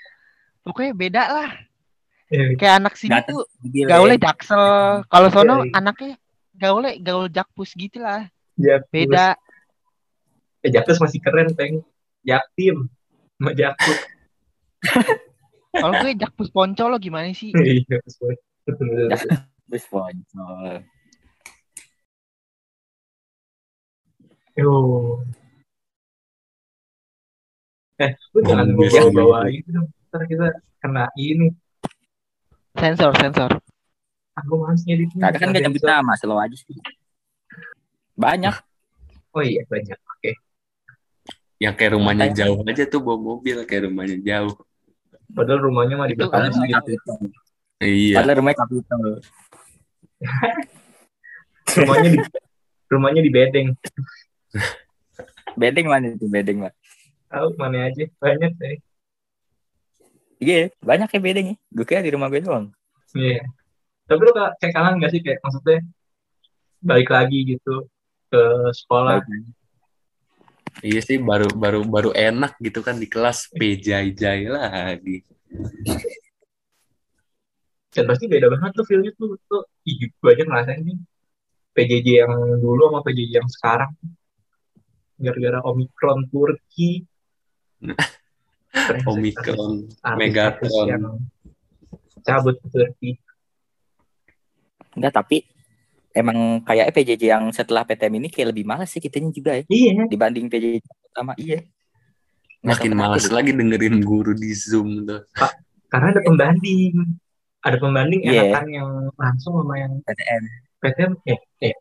pokoknya 0.63 0.95
beda 0.95 1.23
lah 1.27 1.49
eh, 2.31 2.55
kayak 2.55 2.79
anak 2.79 2.95
sini 2.95 3.19
Datang 3.19 3.35
tuh 3.35 3.41
gaulnya 3.83 4.17
jaksel 4.31 4.63
kalau 5.11 5.27
sono 5.27 5.55
Iya, 5.59 5.67
iya. 5.67 5.73
anaknya 5.75 6.13
gaulnya 6.55 6.91
gaul 7.03 7.27
jakpus 7.27 7.75
gitu 7.75 7.99
lah 7.99 8.31
Jakpus. 8.55 8.91
beda 8.95 9.35
Eh, 10.59 10.71
Jakpus 10.75 10.99
masih 10.99 11.23
keren, 11.23 11.55
Peng. 11.55 11.79
Jaktim. 12.19 12.91
Sama 13.39 13.55
Jakpus. 13.55 13.95
kalau 15.79 15.93
gue 16.03 16.11
jakpus 16.19 16.51
ponco 16.51 16.83
lo 16.91 16.99
gimana 16.99 17.31
sih 17.31 17.55
Iya, 17.55 17.79
Jakpus. 17.87 18.19
Betul, 18.67 19.07
Yo. 24.59 24.75
Eh, 27.99 28.11
lu 28.35 28.39
jangan 28.43 28.67
bawa-bawa 28.75 29.47
itu 29.51 29.71
dong. 29.71 29.87
Ntar 30.11 30.21
kita 30.27 30.47
kena 30.83 31.07
ini. 31.15 31.51
sensor 32.79 33.11
sensor 33.19 33.51
Aku 34.39 34.55
males 34.55 34.83
ngeditnya. 34.87 35.19
Kagak 35.27 35.39
kan 35.43 35.51
gak 35.51 35.63
nyebut 35.67 35.83
nama, 35.83 36.15
slow 36.15 36.39
aja 36.39 36.55
sih. 36.55 36.79
Banyak. 38.15 38.55
Oh 39.35 39.43
iya, 39.43 39.67
banyak. 39.67 39.99
Oke. 39.99 40.31
Yang 41.59 41.73
kayak 41.75 41.91
rumahnya 41.99 42.31
Makanya. 42.31 42.39
jauh 42.39 42.59
aja 42.63 42.83
tuh 42.87 42.99
bawa 43.03 43.19
mobil 43.19 43.55
kayak 43.67 43.91
rumahnya 43.91 44.15
jauh. 44.23 44.55
Padahal 45.35 45.59
rumahnya 45.59 45.95
mah 45.99 46.07
di 46.07 46.15
rumahnya 46.15 46.79
gitu. 46.87 47.11
Iya. 47.83 48.15
Padahal 48.23 48.37
rumahnya 48.39 48.57
Kapito. 48.63 48.95
Rumahnya 51.69 52.09
di 52.09 52.19
rumahnya 52.89 53.21
di 53.21 53.31
bedeng. 53.31 53.67
Bedeng 55.59 55.87
mana 55.89 56.13
itu 56.13 56.25
bedeng 56.29 56.63
mah? 56.65 56.73
Tahu 57.29 57.53
mana 57.59 57.89
aja. 57.91 58.05
Banyak 58.17 58.51
sih. 58.57 58.77
Iya, 60.39 60.71
banyak 60.79 61.09
ya 61.11 61.19
bedeng 61.19 61.45
ya. 61.53 61.55
Gue 61.69 61.85
kira 61.85 62.01
di 62.01 62.11
rumah 62.15 62.31
gue 62.31 62.41
doang. 62.41 62.71
Iya. 63.11 63.43
Tapi 64.09 64.21
lu 64.23 64.31
kayak 64.33 64.73
kangen 64.73 65.03
gak 65.03 65.11
sih 65.13 65.21
kayak 65.21 65.39
maksudnya 65.43 65.79
balik 66.79 67.09
lagi 67.11 67.39
gitu 67.45 67.85
ke 68.31 68.41
sekolah. 68.73 69.21
Iya 70.79 71.01
sih 71.03 71.19
baru 71.19 71.51
baru 71.51 71.83
baru 71.83 72.09
enak 72.15 72.55
gitu 72.63 72.79
kan 72.79 72.95
di 72.95 73.07
kelas 73.09 73.51
pejai-jai 73.51 74.47
lagi. 74.47 75.27
dan 77.89 78.05
pasti 78.05 78.29
beda 78.29 78.53
banget 78.53 78.71
tuh 78.77 78.85
feelnya 78.85 79.11
tuh 79.17 79.33
tuh 79.49 79.65
ih 79.81 80.13
gue 80.13 80.29
aja 80.29 80.45
ngerasain 80.45 80.85
nih 80.85 80.97
PJJ 81.73 82.07
yang 82.21 82.33
dulu 82.61 82.93
sama 82.93 83.01
PJJ 83.01 83.41
yang 83.41 83.49
sekarang 83.49 83.91
gara-gara 85.19 85.59
Omikron 85.67 86.25
Turki 86.31 87.05
Omikron 89.11 89.91
Megatron 90.15 91.19
cabut 92.25 92.55
ke 92.59 92.67
Turki 92.71 93.11
enggak 94.95 95.13
tapi 95.13 95.37
emang 96.15 96.65
kayak 96.65 96.89
PJJ 96.95 97.23
yang 97.29 97.45
setelah 97.53 97.85
PTM 97.85 98.23
ini 98.23 98.27
kayak 98.33 98.55
lebih 98.55 98.65
malas 98.65 98.89
sih 98.89 98.99
kitanya 98.99 99.29
juga 99.29 99.59
ya 99.59 99.63
iya 99.69 100.07
dibanding 100.09 100.49
PJJ 100.49 100.81
pertama 100.83 101.37
iya 101.37 101.61
makin 102.63 102.91
malas 102.95 103.31
lagi 103.31 103.55
dengerin 103.55 104.03
guru 104.03 104.35
di 104.35 104.51
Zoom 104.51 105.07
tuh. 105.07 105.23
Pak, 105.35 105.51
karena 105.91 106.07
ada 106.15 106.21
pembanding. 106.23 106.95
Ada 107.59 107.77
pembanding 107.79 108.21
yeah. 108.23 108.55
enakan 108.55 108.67
yang 108.71 108.89
langsung 109.19 109.59
sama 109.59 109.75
yang 109.79 109.93
PTM. 110.03 110.43
PTM 110.79 111.11
eh 111.27 111.39
eh 111.59 111.75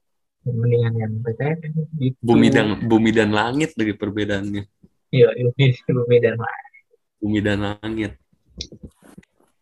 mendingan 0.46 0.94
yang 0.94 1.12
PTM 1.24 1.58
gitu. 1.98 2.18
Bumi 2.22 2.48
dan 2.48 2.66
bumi 2.86 3.10
dan 3.10 3.30
langit 3.34 3.74
dari 3.74 3.92
perbedaannya. 3.92 4.64
Iya, 5.08 5.28
bumi, 5.34 5.66
bumi 5.88 6.16
dan 6.20 6.36
langit. 6.38 6.72
Bumi 7.18 7.38
dan 7.42 7.58
langit. 7.64 8.12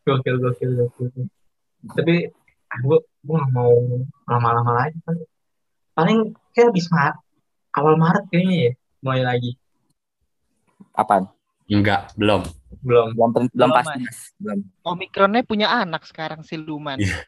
Gokil, 0.07 0.37
gokil, 0.39 0.71
gokil. 0.75 1.27
Tapi 1.95 2.31
gue 2.83 2.99
gue 3.01 3.37
gak 3.37 3.53
mau 3.55 3.73
lama-lama 4.27 4.73
lagi 4.85 4.99
kan. 5.07 5.17
Paling 5.97 6.37
kayak 6.53 6.71
habis 6.75 6.87
Maret, 6.93 7.17
awal 7.73 7.95
Maret 7.97 8.25
kayaknya 8.29 8.55
ya 8.55 8.73
mulai 9.01 9.23
lagi. 9.25 9.51
Apaan? 10.93 11.31
Enggak, 11.67 12.15
belum. 12.15 12.47
Belum. 12.85 13.09
Belum 13.17 13.31
belum, 13.35 13.45
belum 13.51 13.71
pasti. 13.75 14.03
Belum. 14.39 14.59
Omikronnya 14.87 15.43
punya 15.43 15.69
anak 15.73 16.07
sekarang 16.07 16.43
siluman. 16.47 17.01
Iya. 17.01 17.17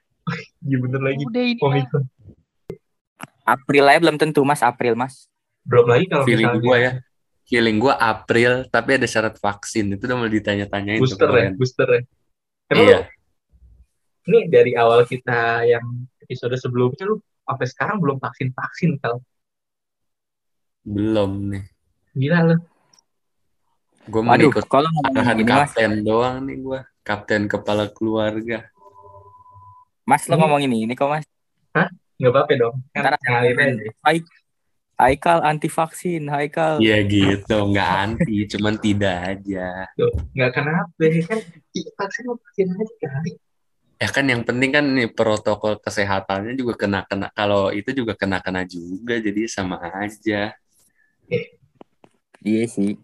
Iya 0.61 0.77
bener 0.85 1.01
lagi. 1.01 1.25
Udah 1.25 1.41
ini. 1.41 1.57
Omikron. 1.57 2.05
April 3.49 3.85
aja 3.89 3.99
belum 3.99 4.17
tentu, 4.17 4.45
Mas. 4.45 4.61
April, 4.61 4.93
Mas. 4.93 5.25
Belum 5.65 5.89
lagi 5.89 6.05
kalau 6.05 6.25
Feeling 6.25 6.49
misalnya 6.53 6.65
gue 6.65 6.77
ya. 6.79 6.93
Feeling 7.45 7.77
gue 7.81 7.95
April, 7.95 8.53
tapi 8.69 8.91
ada 8.95 9.09
syarat 9.09 9.35
vaksin. 9.35 9.97
Itu 9.97 10.05
udah 10.05 10.17
mulai 10.17 10.33
ditanya-tanyain. 10.35 11.01
tuh 11.01 11.09
booster 11.09 11.31
ya, 11.33 11.49
booster 11.57 11.89
ya. 11.89 12.01
Emang 12.69 12.85
Iya. 12.85 12.99
lu- 13.01 13.17
ini 14.29 14.39
dari 14.47 14.73
awal 14.77 15.03
kita 15.03 15.65
yang 15.65 15.85
episode 16.21 16.53
sebelumnya 16.55 17.09
lu 17.09 17.17
sampai 17.41 17.65
sekarang 17.65 17.97
belum 17.97 18.21
vaksin 18.21 18.53
vaksin 18.53 19.01
kalau 19.01 19.25
Belum 20.85 21.49
nih. 21.49 21.65
gila 22.13 22.39
lu. 22.45 22.57
Gue 24.05 24.21
mau 24.21 24.37
ikut 24.37 24.65
kalau 24.65 24.89
ngomongin 24.89 25.17
arahan 25.17 25.37
gini, 25.37 25.49
Mas. 25.49 25.61
kapten 25.69 25.93
doang 26.01 26.37
nih 26.45 26.57
gue. 26.59 26.81
Kapten 27.01 27.43
kepala 27.45 27.89
keluarga. 27.89 28.69
Mas 30.05 30.25
lo 30.25 30.37
Ini- 30.37 30.41
ngomongin 30.41 30.73
ini 30.75 30.93
kok, 30.93 31.09
Mas. 31.09 31.25
Nggak 32.19 32.33
apa-apa 32.35 32.53
dong 32.59 32.77
kan 32.93 33.15
Hai, 34.03 34.19
Haikal 34.99 35.47
anti 35.47 35.71
vaksin, 35.71 36.27
Haikal. 36.27 36.83
Iya 36.83 37.07
gitu, 37.07 37.55
nggak 37.71 37.91
anti, 38.03 38.51
cuman 38.51 38.75
tidak 38.83 39.15
aja. 39.31 39.87
Tuh, 39.95 40.11
nggak 40.35 40.51
kenapa 40.59 41.03
ya 41.07 41.23
kan 41.23 41.39
vaksin 41.95 42.23
mau 42.27 42.35
vaksin 42.35 42.67
aja 42.75 43.07
kali 43.07 43.33
Ya 43.99 44.09
kan 44.11 44.27
yang 44.27 44.43
penting 44.47 44.71
kan 44.75 44.87
nih 44.95 45.11
protokol 45.11 45.79
kesehatannya 45.79 46.55
juga 46.59 46.75
kena 46.79 47.03
kena 47.07 47.31
kalau 47.35 47.71
itu 47.71 47.91
juga 47.95 48.15
kena 48.19 48.43
kena 48.43 48.67
juga, 48.67 49.19
jadi 49.23 49.47
sama 49.51 49.79
aja. 50.03 50.55
Iya 52.43 52.65
sih. 52.67 52.95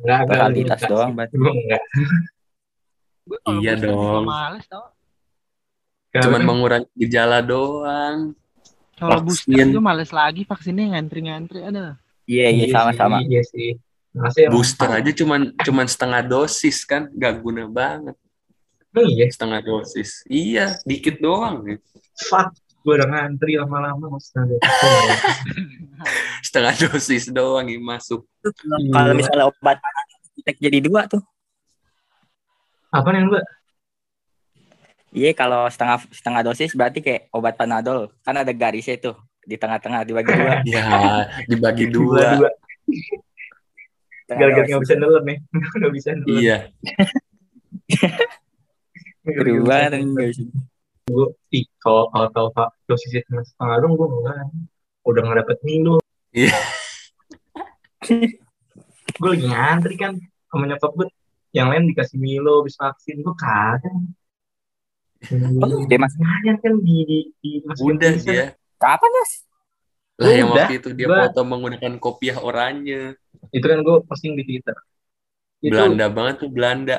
nggak 0.00 0.24
nggak. 0.28 0.88
doang, 0.88 1.12
berarti. 1.16 1.36
Nggak 1.36 1.84
Iya 3.60 3.72
dong. 3.80 4.24
males. 4.24 4.64
Cuman 6.16 6.40
mengurangi 6.44 6.88
gejala 6.96 7.44
doang. 7.44 8.36
Kalau 8.96 9.20
Vaksin. 9.20 9.52
booster 9.52 9.66
gue 9.76 9.82
males 9.84 10.10
lagi 10.10 10.42
vaksinnya 10.48 10.96
ngantri-ngantri 10.96 11.60
ada. 11.62 12.00
Iya, 12.26 12.46
iya 12.50 12.64
sih, 12.66 12.72
sama-sama. 12.72 13.16
iya 13.22 13.42
sih 13.44 13.76
yang 14.16 14.52
Booster 14.52 14.88
aja 14.88 15.10
cuman 15.12 15.52
cuman 15.60 15.86
setengah 15.86 16.22
dosis 16.24 16.88
kan, 16.88 17.12
nggak 17.12 17.34
guna 17.44 17.68
banget 17.68 18.16
Emang 18.96 19.12
iya 19.12 19.28
setengah 19.28 19.60
dosis. 19.60 20.24
Iya, 20.24 20.80
dikit 20.88 21.20
doang. 21.20 21.68
ya. 21.68 21.76
fuck 22.32 22.48
gue 22.80 22.94
udah 22.96 23.08
ngantri 23.12 23.60
lama-lama 23.60 24.16
mas 24.16 24.32
ada 24.32 24.56
Setengah 26.46 26.72
dosis 26.80 27.28
doang 27.28 27.68
yang 27.68 27.84
masuk. 27.84 28.24
Kalau 28.94 29.12
misalnya 29.12 29.52
obat 29.52 29.76
tek 30.46 30.56
jadi 30.56 30.80
dua 30.80 31.04
tuh. 31.10 31.20
apa 32.94 33.12
yang 33.12 33.28
mbak 33.28 33.44
Iya, 35.16 35.32
kalau 35.32 35.64
setengah 35.72 35.96
setengah 36.12 36.44
dosis 36.44 36.76
berarti 36.76 37.00
kayak 37.00 37.32
obat 37.32 37.56
Panadol. 37.56 38.12
Kan 38.20 38.36
ada 38.36 38.52
garisnya 38.52 39.00
tuh 39.00 39.16
di 39.48 39.56
tengah-tengah 39.56 40.04
dibagi 40.04 40.28
dua. 40.28 40.60
Ya, 40.76 40.84
dibagi 41.48 41.88
dua. 41.88 42.36
dua. 42.36 42.50
gara-gara 44.28 44.66
nggak 44.68 44.82
bisa 44.84 44.98
nelen 44.98 45.22
nih. 45.24 45.38
Nggak 45.80 45.92
bisa 45.94 46.08
nelen. 46.18 46.28
Iya, 46.28 46.58
banget 49.70 49.90
anjing, 49.96 50.10
nggak 50.12 50.28
bisa. 50.34 50.42
gue 51.06 51.28
ih 51.54 51.62
kalau 51.78 52.10
kalau 52.10 52.28
tahu 52.34 52.48
pak 52.50 52.74
dosisnya 52.90 53.22
cuma 53.30 53.46
setengah 53.46 53.76
dong 53.80 53.94
gue 53.94 54.08
enggak. 54.10 54.50
Udah 55.06 55.20
nggak 55.22 55.38
dapet 55.46 55.58
Milo 55.62 56.02
Iya. 56.34 56.52
gue 59.16 59.28
lagi 59.30 59.46
ngantri 59.46 59.94
kan 59.94 60.18
sama 60.50 60.66
nyokap 60.66 60.90
gue 60.98 61.06
yang 61.54 61.70
lain 61.70 61.86
dikasih 61.94 62.18
Milo 62.18 62.66
habis 62.66 62.74
vaksin. 62.74 63.22
Gue 63.22 63.34
kagak 63.38 63.94
Oh, 65.32 65.82
dia 65.90 65.98
mas- 65.98 66.14
Lumayan 66.14 66.56
kan 66.62 66.74
di 66.80 66.96
di, 67.02 67.18
di 67.42 67.50
masukin 67.66 67.98
udah 67.98 68.10
tulisan. 68.14 68.32
dia. 68.32 68.46
Kapan, 68.76 69.10
Mas? 69.10 69.32
Lah 70.16 70.32
yang 70.32 70.48
Udah, 70.52 70.64
waktu 70.68 70.74
itu 70.80 70.88
dia 70.96 71.06
gua- 71.08 71.20
foto 71.28 71.40
menggunakan 71.44 71.92
kopiah 72.00 72.38
oranye. 72.40 73.16
itu 73.52 73.62
kan 73.62 73.78
gue 73.84 73.96
posting 74.08 74.32
di 74.34 74.42
Twitter 74.48 74.74
itu 75.60 75.70
Belanda 75.70 76.08
banget 76.08 76.34
tuh 76.40 76.50
Belanda. 76.50 76.98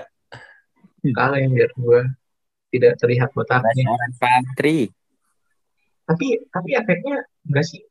kalah 1.17 1.39
yang 1.41 1.51
biar 1.55 1.71
gue 1.73 2.01
tidak 2.73 2.93
terlihat 2.99 3.29
botaknya 3.33 3.87
Orang 3.89 4.11
tapi 6.07 6.27
tapi 6.51 6.69
efeknya 6.75 7.25
enggak 7.47 7.65
sih 7.67 7.81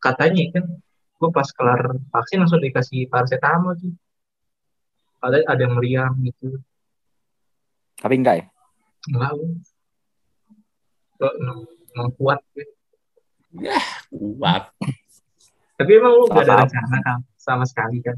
katanya 0.00 0.42
kan 0.56 0.64
gue 1.16 1.30
pas 1.32 1.48
kelar 1.52 1.96
vaksin 2.12 2.38
langsung 2.44 2.60
dikasih 2.60 3.08
paracetamol 3.08 3.76
tuh 3.76 3.92
ada 5.20 5.42
ada 5.48 5.60
yang 5.64 5.74
meriang 5.76 6.12
gitu 6.22 6.60
Tapi 7.96 8.14
enggak 8.20 8.36
ya? 8.40 8.46
Enggak 9.10 9.30
gue 9.36 9.50
Gua 11.16 11.32
emang, 11.40 11.58
emang 11.96 12.08
kuat. 12.20 12.40
Kuat. 14.12 14.64
tapi 15.80 15.90
emang 15.96 16.12
lu 16.12 16.28
gak 16.28 16.44
ada 16.44 16.68
rencana 16.68 16.98
kan 17.00 17.18
sama 17.40 17.64
sekali 17.64 18.04
kan 18.04 18.16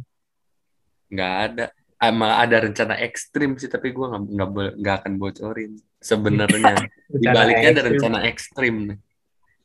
Nggak 1.09 1.35
ada. 1.49 1.66
Emang 1.99 2.30
ada 2.37 2.57
rencana 2.68 2.95
ekstrim 3.00 3.57
sih, 3.57 3.66
tapi 3.66 3.97
gue 3.97 4.07
nggak 4.07 4.23
nggak 4.28 4.49
nggak 4.76 4.97
akan 5.02 5.12
bocorin. 5.16 5.73
Sebenarnya 5.99 6.85
di 7.09 7.16
Rencana 7.16 7.33
baliknya 7.33 7.68
ada 7.73 7.83
rencana 7.88 8.18
ekstrim 8.28 8.92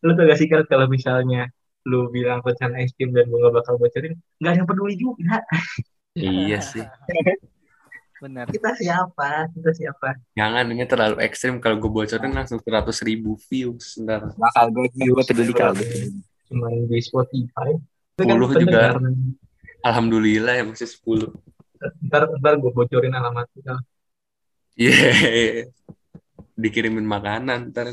lu 0.03 0.11
tuh 0.19 0.23
gak 0.27 0.37
sih 0.37 0.47
kalau 0.51 0.87
misalnya 0.91 1.47
lu 1.87 2.11
bilang 2.11 2.43
rencana 2.43 2.83
ekstrim 2.83 3.15
dan 3.15 3.27
gue 3.31 3.39
gak 3.39 3.55
bakal 3.55 3.79
bocorin 3.79 4.19
nggak 4.39 4.51
ada 4.51 4.59
yang 4.59 4.67
peduli 4.67 4.95
juga 4.99 5.39
Iya 6.13 6.59
sih. 6.61 6.85
Bener. 8.23 8.47
kita 8.47 8.71
siapa 8.73 9.51
kita 9.51 9.71
siapa 9.75 10.15
Jangan 10.31 10.71
ini 10.71 10.87
terlalu 10.87 11.19
ekstrim 11.19 11.59
kalau 11.59 11.75
gue 11.75 11.91
bocorin 11.91 12.31
langsung 12.31 12.55
100 12.55 12.87
ribu 13.03 13.35
views. 13.51 13.99
Ntar. 13.99 14.31
Bakal 14.31 14.65
gue 14.71 14.85
gue 14.87 15.23
peduli 15.27 15.51
kalau 15.51 15.75
cuma 16.47 16.71
di 16.71 17.03
Spotify 17.03 17.75
Itu 18.15 18.23
10 18.23 18.31
juga. 18.31 18.47
pendengar. 18.55 18.95
Alhamdulillah 19.83 20.53
ya 20.55 20.63
masih 20.63 20.87
10. 20.87 21.35
ntar 22.07 22.31
ntar 22.39 22.53
gue 22.55 22.71
bocorin 22.71 23.11
alamat 23.11 23.51
kita 23.51 23.75
Iya. 24.73 25.67
Dikirimin 26.55 27.03
makanan 27.03 27.75
ntar. 27.75 27.91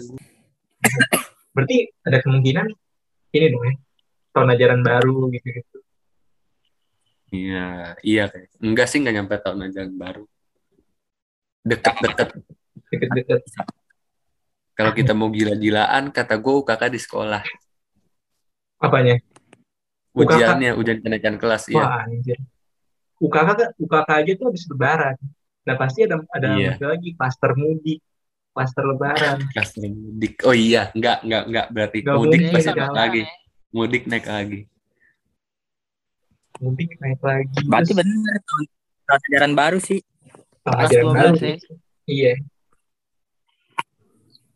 berarti 1.51 1.91
ada 2.01 2.23
kemungkinan 2.23 2.71
ini 3.31 3.47
dong 3.51 3.65
ya 3.67 3.75
tahun 4.31 4.49
ajaran 4.55 4.81
baru 4.81 5.27
gitu 5.29 5.49
gitu 5.51 5.70
Iya, 7.31 7.95
iya 8.03 8.23
kayak. 8.27 8.49
Enggak 8.59 8.87
sih 8.91 8.99
nggak 8.99 9.15
nyampe 9.15 9.35
tahun 9.39 9.71
ajaran 9.71 9.95
baru. 9.95 10.25
Deket-deket. 11.63 12.29
deket-deket 12.91 13.41
Kalau 14.75 14.93
kita 14.97 15.13
mau 15.13 15.29
gila-gilaan, 15.29 16.09
kata 16.11 16.41
gue 16.41 16.55
UKK 16.59 16.83
di 16.89 17.01
sekolah. 17.01 17.43
apanya 18.81 19.21
Ujiannya, 20.17 20.73
ujian 20.73 21.05
kenaikan 21.05 21.37
kelas 21.37 21.69
ya. 21.69 21.85
wah 21.85 22.01
anjir 22.03 22.41
UKK 23.21 23.77
UKK 23.77 24.09
aja 24.09 24.33
tuh 24.41 24.47
habis 24.49 24.65
lebaran 24.65 25.17
nah 25.69 25.77
pasti 25.77 26.09
ada 26.09 26.17
ada 26.33 26.57
Iya. 26.57 26.81
lagi 26.81 27.13
klaster 27.13 27.53
mudik 27.55 28.01
klaster 28.57 28.89
lebaran 28.89 29.37
Kelas 29.53 29.77
mudik. 29.77 30.41
Oh 30.49 30.57
iya, 30.57 30.89
enggak, 30.97 31.21
enggak, 31.23 31.43
enggak 31.47 31.67
berarti 31.71 31.99
Nggak 32.01 32.17
mudik 32.17 32.41
pasti 32.49 32.69
naik 32.73 32.97
lagi. 32.97 33.23
Mudik 33.71 34.03
naik 34.09 34.27
lagi. 34.27 34.59
Mudik 36.61 36.93
naik 37.01 37.21
lagi. 37.25 37.49
Berarti 37.65 37.93
Terus 37.97 37.99
bener 38.05 38.37
tahun 38.45 38.65
tahun 39.09 39.21
ajaran 39.27 39.53
baru 39.57 39.79
sih. 39.81 40.01
tahun 40.63 40.77
kelas 40.77 40.91
ajaran 40.93 41.09
baru 41.17 41.35
12 41.35 41.41
ya. 41.41 41.57
iya. 42.07 42.35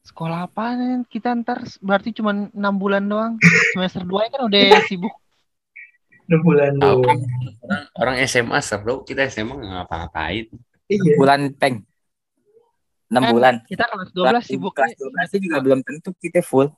Sekolah 0.05 0.47
apa 0.47 0.65
nih 0.77 1.09
kita 1.09 1.33
ntar? 1.41 1.65
Berarti 1.81 2.13
cuma 2.15 2.31
enam 2.37 2.75
bulan 2.77 3.03
doang? 3.09 3.41
Semester 3.73 4.05
dua 4.05 4.29
kan 4.29 4.47
udah 4.47 4.85
sibuk. 4.87 5.11
Enam 6.29 6.41
bulan 6.45 6.73
doang. 6.77 7.01
orang, 7.03 7.21
orang 7.97 8.17
SMA 8.29 8.61
seru 8.61 9.03
kita 9.03 9.27
SMA 9.33 9.57
nggak 9.57 9.73
ngapa-ngapain. 9.89 10.47
Iya. 10.85 11.17
bulan 11.17 11.41
peng. 11.57 11.81
Enam 13.09 13.23
kan, 13.25 13.33
bulan. 13.33 13.55
kita 13.65 13.85
kelas 13.89 14.11
dua 14.13 14.25
belas 14.37 14.45
sibuk. 14.45 14.73
kelas 14.77 14.93
dua 15.01 15.09
belas 15.09 15.29
juga 15.33 15.57
belum 15.65 15.81
tentu 15.81 16.13
kita 16.21 16.45
full. 16.45 16.69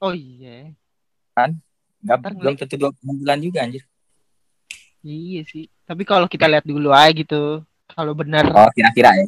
Oh 0.00 0.16
iya. 0.16 0.72
Kan? 1.36 1.60
Nggak 2.02 2.18
belum 2.40 2.54
tentu 2.56 2.74
dua 2.80 2.90
bulan 3.04 3.38
juga 3.38 3.68
anjir 3.68 3.84
iya 5.02 5.42
sih. 5.46 5.66
Tapi 5.84 6.02
kalau 6.06 6.30
kita 6.30 6.46
lihat 6.46 6.64
dulu 6.64 6.94
aja 6.94 7.12
gitu 7.12 7.66
kalau 7.92 8.16
benar 8.16 8.48
oh 8.48 8.70
kira-kira 8.72 9.12
ya. 9.12 9.26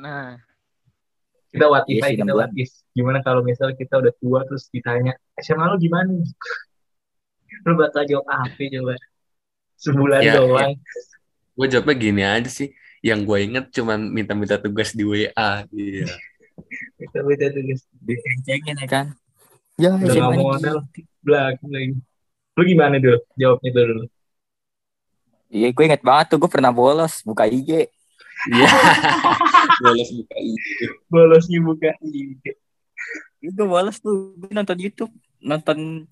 nah. 0.00 0.38
Kita 1.50 1.66
what 1.66 1.84
if 1.90 1.98
yes, 1.98 2.14
kita 2.14 2.32
what 2.32 2.52
if. 2.54 2.70
Gimana 2.94 3.18
kalau 3.26 3.42
misalnya 3.42 3.74
kita 3.74 3.98
udah 3.98 4.14
tua 4.22 4.40
terus 4.46 4.70
ditanya 4.70 5.18
SMA 5.36 5.66
lu 5.66 5.76
gimana? 5.82 6.14
Lu 7.66 7.74
bakal 7.76 8.06
jawab 8.06 8.24
apa 8.30 8.56
coba. 8.56 8.94
Sebulan 9.76 10.20
ya, 10.22 10.38
doang. 10.38 10.72
ya. 10.72 11.00
gue 11.50 11.66
jawabnya 11.66 11.94
gini 11.98 12.22
aja 12.22 12.50
sih. 12.50 12.70
Yang 13.02 13.20
gue 13.26 13.38
inget 13.42 13.64
cuma 13.74 13.98
minta-minta 13.98 14.56
tugas 14.56 14.94
di 14.94 15.02
WA 15.02 15.66
iya. 15.74 16.06
Minta-minta 16.96 17.50
tugas. 17.50 17.82
Dicengin 17.98 18.78
ya 18.80 18.88
kan? 18.88 19.06
Ya 19.74 19.96
udah 19.96 20.14
gak 20.14 20.30
mau 20.38 20.54
modal 20.54 20.86
belakang 21.20 21.70
lagi. 21.74 21.98
Lu 22.54 22.62
gimana 22.62 22.96
dulu 23.02 23.18
jawabnya 23.34 23.70
dulu 23.74 24.06
iya 25.50 25.68
gue 25.74 25.84
inget 25.84 26.00
banget 26.00 26.32
tuh 26.32 26.38
gue 26.38 26.50
pernah 26.50 26.70
bolos 26.70 27.20
buka 27.26 27.44
IG 27.50 27.90
Iya. 28.48 28.68
bolos 29.84 30.10
buka 30.16 30.36
IG. 30.40 30.66
Bolosnya 31.12 31.58
buka 31.60 31.90
IG. 32.00 32.42
Itu 33.44 33.62
bolos 33.68 34.00
tuh 34.00 34.32
gue 34.40 34.52
nonton 34.52 34.78
YouTube, 34.80 35.12
nonton 35.44 36.08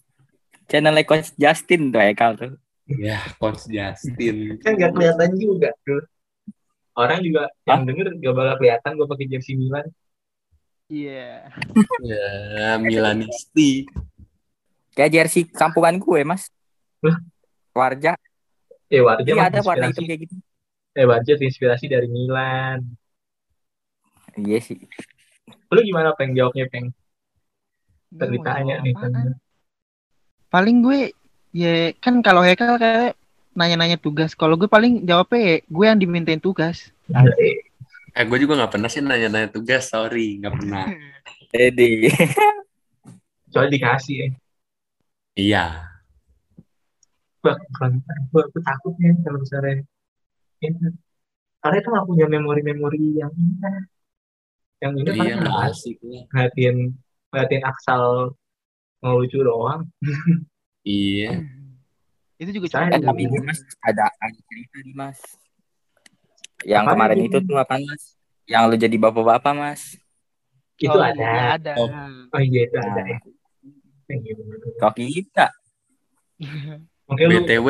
channel 0.68 0.96
Coach 1.08 1.32
Justin 1.40 1.88
tuh 1.88 2.00
ya 2.04 2.12
kal 2.12 2.36
tuh. 2.36 2.52
Ya, 2.88 3.20
Coach 3.40 3.68
Justin. 3.68 4.60
Kan 4.60 4.76
gak 4.76 4.92
kelihatan 4.92 5.30
juga 5.40 5.72
tuh. 5.84 6.04
Orang 6.96 7.22
juga 7.22 7.48
Hah? 7.48 7.78
yang 7.78 7.88
denger 7.88 8.16
gak 8.20 8.34
bakal 8.34 8.54
kelihatan 8.60 8.90
gue 8.96 9.06
pakai 9.08 9.26
jersey 9.28 9.54
Milan. 9.56 9.86
Iya. 10.88 11.52
Yeah. 12.00 12.76
ya, 12.76 12.80
Milanisti. 12.80 13.84
Kayak 14.96 15.12
jersey 15.12 15.44
kampungan 15.48 16.00
gue, 16.00 16.20
Mas. 16.24 16.48
Warja. 17.76 18.16
Eh, 18.88 19.04
Warja 19.04 19.28
Iya, 19.28 19.44
ada 19.52 19.60
warna 19.60 19.92
hitam 19.92 20.04
kayak 20.08 20.20
gitu. 20.24 20.34
Eh 20.96 21.04
budget 21.04 21.38
inspirasi 21.44 21.86
dari 21.86 22.08
Milan. 22.08 22.82
Iya 24.34 24.58
sih. 24.64 24.80
Lu 25.68 25.80
gimana 25.84 26.16
peng? 26.16 26.32
Jawabnya 26.32 26.66
peng. 26.72 26.90
Ditanya 28.08 28.80
nih 28.80 28.96
kan 28.96 29.12
paling 30.48 30.80
gue 30.80 31.12
ya 31.52 31.92
kan 32.00 32.24
kalau 32.24 32.40
Hekal 32.40 32.80
kayak 32.80 33.12
nanya-nanya 33.52 34.00
tugas. 34.00 34.32
Kalau 34.32 34.56
gue 34.56 34.64
paling 34.64 35.04
jawabnya 35.04 35.40
ya 35.44 35.56
gue 35.60 35.84
yang 35.84 36.00
dimintain 36.00 36.40
tugas. 36.40 36.88
Eh 38.16 38.24
gue 38.24 38.38
juga 38.40 38.56
nggak 38.56 38.72
pernah 38.72 38.88
sih 38.88 39.04
nanya-nanya 39.04 39.52
tugas 39.52 39.92
sorry 39.92 40.40
nggak 40.40 40.54
pernah. 40.56 40.84
Edi 41.52 42.12
soalnya 43.48 43.72
dikasih 43.80 44.16
ya. 44.16 44.28
Iya 45.38 45.64
Bang, 47.38 47.60
gue 48.34 48.44
takut 48.66 48.94
ya 48.98 49.12
kalau 49.22 49.38
misalnya 49.40 49.86
Iya. 50.58 50.90
Karena 51.58 51.76
itu 51.82 51.88
nggak 51.90 52.06
punya 52.06 52.26
memori-memori 52.30 53.18
yang 53.18 53.32
indah. 53.34 53.78
Yang 54.78 54.92
ini 55.02 55.10
iya, 55.10 55.34
kan 55.34 55.50
asik 55.70 55.96
ngeliatin 56.02 56.76
ngeliatin 57.30 57.62
Aksal 57.66 58.34
ngelucu 59.02 59.38
doang. 59.42 59.82
iya. 60.86 61.42
Itu 62.38 62.54
juga 62.54 62.66
cuma 62.70 62.86
ada 62.94 63.10
tapi 63.10 63.26
Mas 63.42 63.58
ada 63.82 64.06
ada 64.22 64.38
cerita 64.38 64.76
nih 64.86 64.94
Mas. 64.94 65.18
Yang 66.62 66.84
apa 66.86 66.90
kemarin 66.94 67.18
itu 67.26 67.38
tuh 67.42 67.56
apa 67.58 67.74
Mas? 67.82 68.02
Yang 68.46 68.62
lu 68.70 68.76
jadi 68.78 68.96
bapak-bapak 69.02 69.54
Mas. 69.58 69.82
Itu 70.78 70.94
oh, 70.94 71.02
ada. 71.02 71.18
Iya, 71.18 71.42
ada. 71.58 71.72
Oh, 71.74 71.90
oh 72.30 72.42
iya 72.42 72.60
itu 72.70 72.76
nah. 72.78 72.86
ada. 72.94 73.02
Kok 74.78 74.92
kita? 74.94 75.46
Oke, 77.08 77.24
BTW 77.24 77.66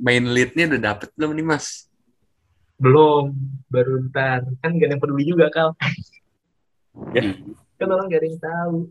main 0.00 0.24
leadnya 0.24 0.64
udah 0.72 0.80
dapet 0.80 1.08
belum 1.12 1.36
nih 1.36 1.46
Mas? 1.46 1.90
belum 2.80 3.36
baru 3.68 4.08
ntar. 4.08 4.48
Kan 4.64 4.80
gak 4.80 4.88
ada 4.88 4.92
yang 4.96 5.02
peduli 5.04 5.24
juga 5.28 5.52
kal. 5.52 5.70
Ya. 7.14 7.22
Kan 7.78 7.86
orang 7.86 8.10
gak 8.10 8.18
ada 8.18 8.26
yang 8.26 8.42
tahu. 8.42 8.90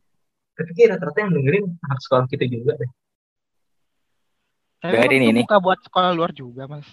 Tapi 0.56 0.72
kira 0.72 0.96
rata 0.96 1.20
yang 1.20 1.36
dengerin 1.36 1.68
anak 1.84 2.00
sekolah 2.00 2.26
kita 2.32 2.48
juga 2.48 2.80
deh. 2.80 2.92
Tapi 4.80 4.96
dengerin 4.96 5.24
ini 5.36 5.42
buka 5.44 5.60
buat 5.60 5.80
sekolah 5.84 6.16
luar 6.16 6.32
juga 6.32 6.64
mas. 6.72 6.88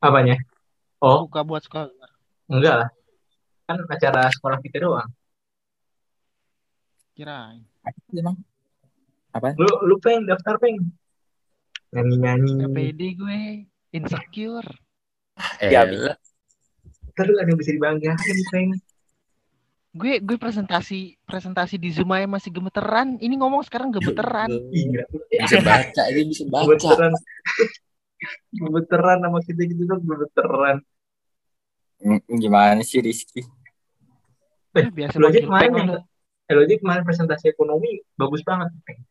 Apanya? 0.00 0.40
Oh. 1.04 1.28
Buka 1.28 1.44
buat 1.44 1.62
sekolah 1.68 1.84
luar. 1.84 2.10
Enggak 2.48 2.74
lah. 2.80 2.90
Kan 3.68 3.76
acara 3.92 4.32
sekolah 4.32 4.58
kita 4.64 4.80
doang. 4.80 5.10
Kira 7.12 7.52
emang 8.16 8.40
apa? 9.36 9.52
Lu 9.60 9.68
lu 9.84 10.00
pengen 10.00 10.32
daftar 10.32 10.56
pengen 10.56 10.96
nyanyi 11.92 12.16
nyanyi 12.18 12.50
gak 12.64 12.70
pede 12.72 13.08
gue 13.14 13.40
insecure 13.92 14.70
Ya, 15.62 15.82
Terus 17.12 17.36
ada 17.36 17.48
yang 17.48 17.58
bisa 17.60 17.72
dibanggain, 17.72 18.16
Peng. 18.52 18.70
Gue 19.92 20.24
gue 20.24 20.36
presentasi 20.40 21.20
presentasi 21.28 21.76
di 21.76 21.92
Zoom 21.92 22.16
aja 22.16 22.24
masih 22.24 22.48
gemeteran. 22.48 23.20
Ini 23.20 23.36
ngomong 23.36 23.60
sekarang 23.68 23.92
gemeteran. 23.92 24.48
Iya. 24.72 25.04
Bisa 25.28 25.60
baca, 25.60 26.02
ini 26.08 26.32
bisa 26.32 26.44
baca. 26.48 26.64
Gemeteran. 26.64 27.12
gemeteran 28.60 29.18
sama 29.20 29.38
kita 29.44 29.62
gitu 29.68 29.82
tuh 29.84 30.00
gemeteran. 30.00 30.76
Hmm, 32.00 32.20
gimana 32.40 32.80
sih 32.80 33.04
Rizky? 33.04 33.44
Eh, 34.72 34.88
biasa 34.88 35.20
lo 35.20 35.28
aja 35.28 35.44
kemarin 35.44 36.00
eh, 36.00 36.52
lo 36.56 36.60
aja 36.64 36.74
kemarin 36.80 37.04
presentasi 37.04 37.52
ekonomi 37.52 38.00
bagus 38.16 38.40
banget. 38.40 38.72
Peng 38.88 39.04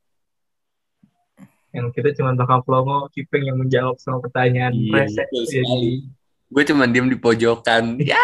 yang 1.71 1.87
kita 1.95 2.11
cuma 2.19 2.35
bakal 2.35 2.59
promo 2.67 3.07
Kipeng 3.15 3.47
yang 3.47 3.57
menjawab 3.59 3.95
semua 3.99 4.19
pertanyaan. 4.19 4.75
Iya, 4.75 5.07
Jadi, 5.31 6.07
gue 6.51 6.63
cuma 6.67 6.83
diem 6.87 7.07
di 7.07 7.17
pojokan. 7.17 7.95
Ya 7.99 8.19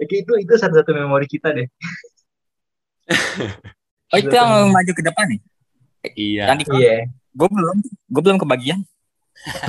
Oke, 0.00 0.24
itu 0.24 0.32
itu 0.40 0.54
satu-satu 0.56 0.96
memori 0.96 1.28
kita 1.28 1.52
deh. 1.52 1.68
Oh 4.10 4.18
itu 4.18 4.32
yang 4.32 4.72
maju 4.72 4.92
ke 4.96 5.02
depan 5.04 5.26
nih? 5.28 5.40
Iya. 6.16 6.44
Yang 6.50 6.58
iya. 6.80 6.96
Gue 7.36 7.46
belum 7.46 7.76
gue 7.84 8.22
belum 8.24 8.38
kebagian. 8.40 8.80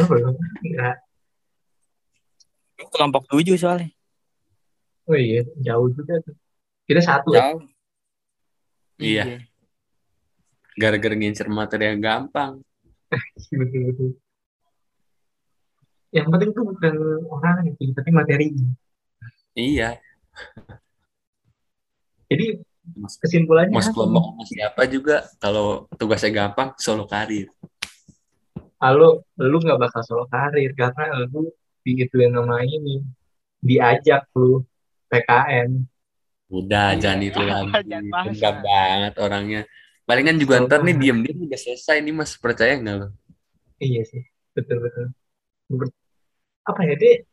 Belum. 0.08 0.34
Enggak 0.66 0.98
kelompok 2.90 3.30
tujuh 3.30 3.56
soalnya. 3.60 3.94
Oh 5.06 5.14
iya. 5.14 5.46
Jauh 5.62 5.94
juga 5.94 6.18
tuh. 6.26 6.34
Kita 6.90 7.02
satu 7.04 7.30
ya? 7.36 7.54
jauh. 7.54 7.62
Iya, 9.02 9.24
iya 9.26 9.51
gara-gara 10.78 11.16
ngincer 11.16 11.48
materi 11.52 11.92
yang 11.92 12.02
gampang 12.02 12.62
betul 13.60 13.82
betul 13.92 14.10
yang 16.12 16.28
penting 16.28 16.52
tuh 16.52 16.64
bukan 16.68 16.96
orang 17.32 17.72
itu 17.72 17.92
tapi 17.96 18.10
materi 18.12 18.52
iya 19.56 20.00
jadi 22.32 22.60
kesimpulannya 23.20 23.76
mas 23.76 23.92
kelompok 23.92 24.24
sama 24.24 24.44
siapa 24.48 24.82
juga 24.88 25.28
kalau 25.40 25.88
tugasnya 25.96 26.32
gampang 26.32 26.76
solo 26.80 27.08
karir 27.08 27.52
Halo, 28.82 29.30
lu 29.38 29.62
nggak 29.62 29.78
bakal 29.78 30.02
solo 30.02 30.26
karir 30.26 30.74
karena 30.74 31.14
lu 31.30 31.54
digituin 31.86 32.34
nama 32.34 32.66
ini 32.66 33.06
diajak 33.62 34.26
lu 34.34 34.66
PKN. 35.06 35.86
Udah, 36.50 36.98
iya. 36.98 37.00
jangan 37.00 37.22
itu 37.22 37.42
lagi. 37.46 37.70
Enggak 38.34 38.56
banget 38.66 39.14
orangnya. 39.22 39.62
Palingan 40.06 40.38
juga 40.42 40.60
oh, 40.60 40.66
ntar 40.66 40.82
nih 40.82 40.98
diem-diem 40.98 41.46
udah 41.46 41.60
selesai 41.60 42.02
nih 42.02 42.14
mas, 42.16 42.34
percaya 42.36 42.76
nggak 42.76 42.96
lo? 42.98 43.08
Iya 43.78 44.02
sih, 44.06 44.24
betul-betul. 44.58 45.14
Apa 46.66 46.82
ya, 46.86 46.96
dia, 46.98 47.26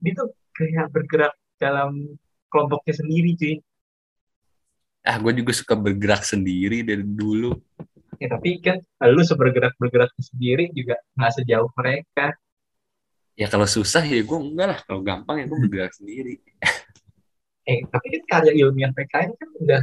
dia 0.00 0.12
tuh 0.14 0.30
kayak 0.54 0.90
bergerak 0.94 1.34
dalam 1.58 2.18
kelompoknya 2.50 2.94
sendiri 3.02 3.30
cuy. 3.34 3.56
Ah, 5.04 5.20
gue 5.20 5.32
juga 5.36 5.52
suka 5.52 5.74
bergerak 5.76 6.24
sendiri 6.24 6.80
dari 6.80 7.04
dulu. 7.04 7.52
Ya, 8.22 8.30
tapi 8.30 8.62
kan 8.62 8.80
lu 9.10 9.20
sebergerak-bergerak 9.20 10.14
sendiri 10.16 10.70
juga 10.72 10.96
nggak 11.18 11.32
sejauh 11.42 11.68
mereka. 11.76 12.32
Ya 13.34 13.50
kalau 13.50 13.66
susah 13.66 14.06
ya 14.06 14.22
gue 14.22 14.38
enggak 14.38 14.66
lah. 14.70 14.78
Kalau 14.86 15.02
gampang 15.02 15.42
ya 15.42 15.44
gue 15.50 15.58
bergerak 15.66 15.92
sendiri. 15.92 16.38
eh, 17.68 17.82
tapi 17.90 18.06
kan 18.16 18.22
karya 18.30 18.52
ilmiah 18.54 18.94
PKN 18.94 19.30
kan 19.34 19.50
udah 19.60 19.82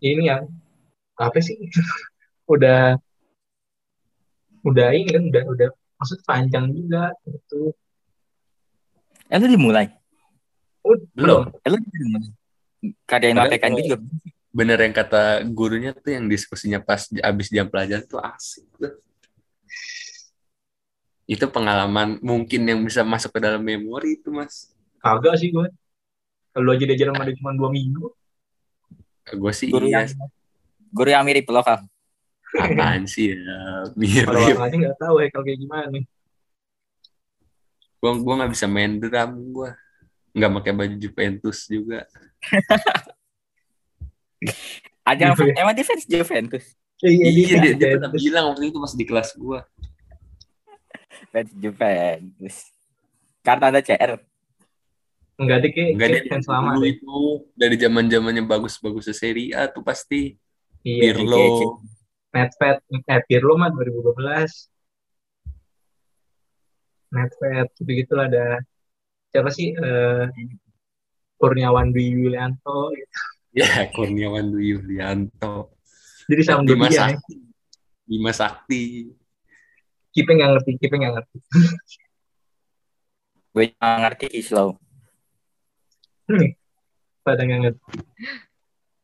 ini 0.00 0.28
yang 0.28 0.44
apa 1.20 1.38
sih 1.44 1.56
udah 2.54 2.96
udah 4.64 4.88
ini 4.96 5.08
kan 5.12 5.24
udah 5.28 5.42
udah 5.44 5.68
maksud 6.00 6.18
panjang 6.24 6.72
juga 6.72 7.12
itu 7.28 7.76
eh 9.28 9.36
lu 9.36 9.46
dimulai 9.46 9.86
oh, 10.82 10.96
belum 11.12 11.52
eh, 11.60 11.68
lu 11.68 11.76
dimulai 11.76 12.28
karya 13.04 13.36
yang 13.36 13.38
kan 13.60 13.72
juga 13.76 13.96
bener 14.50 14.78
yang 14.82 14.94
kata 14.94 15.46
gurunya 15.46 15.94
tuh 15.94 16.10
yang 16.10 16.26
diskusinya 16.26 16.82
pas 16.82 17.06
abis 17.06 17.46
jam 17.54 17.70
pelajaran 17.70 18.02
tuh 18.02 18.18
asik 18.18 18.66
tuh. 18.74 18.98
Itu 21.30 21.46
pengalaman 21.46 22.18
mungkin 22.18 22.66
yang 22.66 22.82
bisa 22.82 23.06
masuk 23.06 23.30
ke 23.30 23.38
dalam 23.38 23.62
memori 23.62 24.18
itu 24.18 24.34
mas. 24.34 24.74
Kagak 24.98 25.38
sih 25.38 25.54
gue. 25.54 25.70
Kalau 26.50 26.74
aja 26.74 26.82
diajar 26.82 27.14
sama 27.14 27.22
dia 27.22 27.38
cuma 27.38 27.54
dua 27.54 27.70
minggu. 27.70 28.10
Gue 29.38 29.52
sih 29.54 29.70
Guru 29.70 29.86
iya. 29.86 30.02
yang 30.02 30.10
guru 30.90 31.08
yang 31.10 31.22
mirip 31.22 31.46
lo 31.46 31.62
kang. 31.62 31.86
Apaan 32.50 33.06
sih 33.06 33.32
ya? 33.32 33.38
Mirip. 33.94 34.26
Kalau 34.26 34.60
aja 34.60 34.74
nggak 34.74 34.98
tahu 34.98 35.14
ya 35.22 35.28
kalau 35.30 35.44
kayak 35.46 35.58
gimana 35.58 35.86
nih. 35.88 36.04
Gua 38.00 38.12
gua 38.16 38.34
nggak 38.42 38.52
bisa 38.52 38.66
main 38.66 38.96
drum 38.96 39.30
gua. 39.52 39.70
Nggak 40.30 40.50
pakai 40.58 40.72
baju 40.74 40.94
Juventus 40.96 41.58
juga. 41.66 42.06
Ada 45.04 45.34
emang 45.34 45.74
dia 45.74 45.84
fans 45.84 46.04
Juventus. 46.06 46.64
Iya, 47.00 47.10
Iya, 47.10 47.28
dia, 47.32 47.56
dia 47.56 47.72
dia- 47.76 47.90
pernah 47.96 48.10
bilang 48.12 48.44
waktu 48.52 48.62
itu 48.68 48.78
pas 48.78 48.94
di 48.94 49.04
kelas 49.04 49.28
gua. 49.36 49.60
Fans 51.32 51.50
Juventus. 51.54 52.56
Karena 53.40 53.64
ada 53.68 53.80
CR. 53.80 54.20
Enggak 55.40 55.58
deh 55.64 55.70
kayak 55.72 55.90
Enggak 55.96 56.08
kayak 56.12 56.24
deh. 56.76 56.92
itu 56.92 57.16
dari 57.56 57.76
zaman 57.80 58.04
zamannya 58.12 58.44
bagus-bagus 58.44 59.08
Serie 59.16 59.56
A 59.56 59.64
tuh 59.64 59.80
pasti 59.80 60.36
Iya. 60.84 61.12
Pirlo. 61.12 61.80
Netfed, 62.30 62.78
eh 62.88 63.20
Pirlo 63.26 63.58
mah 63.58 63.68
2012. 63.74 64.70
Netfed, 67.10 67.68
gitu 67.82 67.90
gitu 67.90 68.14
ada 68.14 68.62
siapa 69.34 69.50
sih 69.50 69.74
eh 69.74 70.24
Kurniawan 71.40 71.90
Dwi 71.90 72.04
Yulianto 72.12 72.92
gitu. 72.94 73.18
Ya, 73.56 73.66
Kurniawan 73.96 74.52
Dwi 74.52 74.76
Yulianto. 74.76 75.74
Jadi 76.30 76.42
sama 76.46 76.62
Bima 76.62 76.86
dia 76.86 76.94
ya. 76.94 77.00
Sakti. 77.10 77.34
Bima 78.06 78.32
Sakti. 78.36 78.82
Kipe 80.10 80.30
nggak 80.30 80.50
ngerti, 80.54 80.70
Kipe 80.78 80.94
nggak 80.94 81.12
ngerti. 81.18 81.36
Gue 83.50 83.64
nggak 83.74 83.98
ngerti 84.06 84.26
Islow. 84.38 84.78
Hmm. 86.30 86.54
Pada 87.26 87.42
nggak 87.42 87.60
ngerti. 87.66 87.90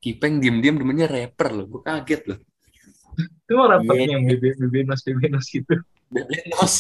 Kipeng 0.07 0.39
diem-diem 0.39 0.79
demennya 0.79 1.11
rapper 1.11 1.51
loh. 1.51 1.67
Gue 1.67 1.83
kaget 1.83 2.23
loh. 2.31 2.39
Itu 3.19 3.53
mah 3.59 3.75
rapatnya 3.75 4.07
Iya. 4.07 4.13
yang 4.15 4.23
BB 4.31 4.45
Bebenos 4.63 5.03
Bebenos 5.03 5.47
gitu. 5.51 5.75
Bebenos. 6.15 6.75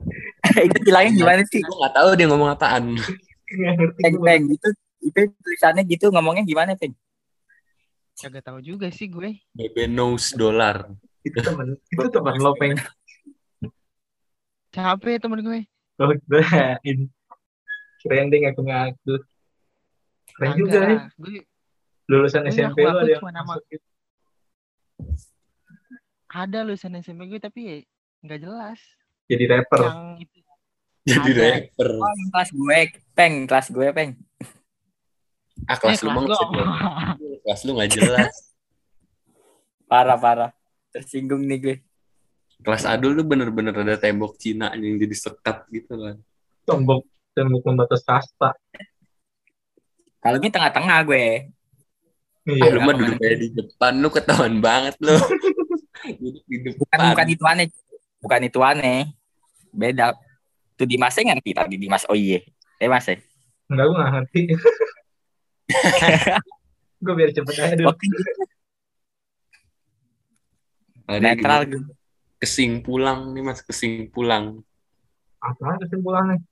itu 0.72 0.78
bilangnya 0.80 1.12
gimana 1.12 1.40
sih? 1.44 1.60
Gue 1.60 1.76
gak 1.76 1.92
tahu 1.92 2.08
dia 2.16 2.24
ngomong 2.24 2.56
apaan. 2.56 2.96
Nggak 3.52 3.72
ngerti 3.76 4.00
Peng 4.00 4.14
gue. 4.16 4.24
peng 4.24 4.42
gitu. 4.48 4.68
Itu 5.04 5.20
tulisannya 5.44 5.82
gitu 5.84 6.08
ngomongnya 6.08 6.48
gimana 6.48 6.72
peng? 6.72 6.96
Kagak 8.16 8.48
tahu 8.48 8.64
juga 8.64 8.88
sih 8.88 9.12
gue. 9.12 9.44
Bebenos 9.52 10.32
dolar. 10.32 10.88
Itu 11.20 11.44
temen, 11.44 11.76
itu 11.76 12.06
temen 12.08 12.34
lo 12.40 12.56
peng. 12.56 12.80
Ya 14.72 14.96
temen 15.20 15.40
gue? 15.44 15.60
Keren 18.00 18.26
deh 18.32 18.38
ngaku-ngaku. 18.40 19.14
Keren 20.32 20.50
juga 20.56 20.78
ya. 20.80 20.88
lah. 20.96 21.02
Gue 21.20 21.44
Lulusan 22.04 22.44
Gue 22.44 22.52
SMP 22.52 22.78
ngaku-ngaku 22.80 23.00
ada 23.00 23.10
yang 23.10 23.32
nama- 23.32 23.56
gitu. 23.64 23.86
ada 26.26 26.58
lulusan 26.60 26.92
SMP 26.98 27.20
gue 27.26 27.38
tapi 27.38 27.60
ya 27.62 27.76
nggak 28.22 28.40
jelas. 28.40 28.80
Jadi 29.24 29.44
rapper. 29.46 29.80
Yang 29.80 30.00
itu 30.20 30.38
Jadi 31.04 31.30
Ada. 31.30 31.42
rapper. 31.46 31.88
Oh, 31.94 32.12
yang 32.14 32.30
kelas 32.30 32.50
gue, 32.50 32.78
peng, 33.12 33.34
kelas 33.44 33.68
gue, 33.68 33.88
peng. 33.90 34.10
Ah 35.64 35.76
kelas 35.76 35.96
eh, 35.96 36.02
lu 36.02 36.10
kelas 36.10 36.24
nggak 36.26 36.50
jelas. 36.50 36.78
Kelas 37.44 37.60
lu 37.62 37.72
gak 37.74 37.90
jelas. 37.90 38.34
Parah, 39.84 40.16
parah. 40.16 40.50
Tersinggung 40.90 41.44
nih 41.44 41.58
gue. 41.60 41.76
Kelas 42.58 42.84
Adul 42.84 43.12
tuh 43.14 43.22
bener-bener 43.22 43.76
ada 43.76 43.94
tembok 43.94 44.34
Cina 44.34 44.72
yang 44.72 44.96
jadi 44.96 45.12
sekat 45.12 45.68
gitu 45.68 45.92
kan. 45.94 46.16
Tombok 46.64 47.04
tembok 47.32 47.60
pembatas 47.62 48.00
kasta. 48.00 48.56
Kalau 50.18 50.36
ini 50.38 50.48
tengah-tengah 50.48 50.98
gue. 51.04 51.52
Ah, 52.44 52.52
Iya. 52.52 52.70
lu 52.70 52.80
mah 52.80 52.92
duduk 52.92 53.16
kayak 53.16 53.36
di 53.38 53.48
depan, 53.50 53.92
lu 53.98 54.08
ketahuan 54.08 54.54
banget 54.60 54.94
lu. 55.00 55.16
duduk 56.20 56.44
di 56.44 56.56
Bukan, 56.70 56.92
depan. 56.92 57.10
bukan 57.10 57.26
itu 57.30 57.44
aneh. 57.44 57.66
Bukan 58.20 58.40
itu 58.42 58.60
aneh. 58.60 59.00
Beda. 59.70 60.12
Tuh 60.74 60.84
Dimasnya 60.84 61.32
ngerti 61.32 61.50
tadi 61.52 61.76
Dimas. 61.76 62.04
Oh 62.04 62.14
iya. 62.14 62.44
Eh 62.76 62.84
Mas 62.84 63.06
ya. 63.06 63.16
Enggak, 63.66 63.84
gue 63.86 63.96
ngerti. 63.96 64.40
gue 67.04 67.14
biar 67.14 67.30
cepet 67.32 67.54
aja 67.54 67.74
dulu. 67.74 67.92
Hari 71.04 71.20
Netral 71.20 71.60
ini 71.62 71.70
gitu. 71.70 71.92
Kesing 72.36 72.72
pulang 72.80 73.32
nih 73.32 73.40
mas, 73.40 73.60
kesing 73.60 74.08
pulang. 74.08 74.60
Apa 75.38 75.80
kesimpulannya? 75.80 76.44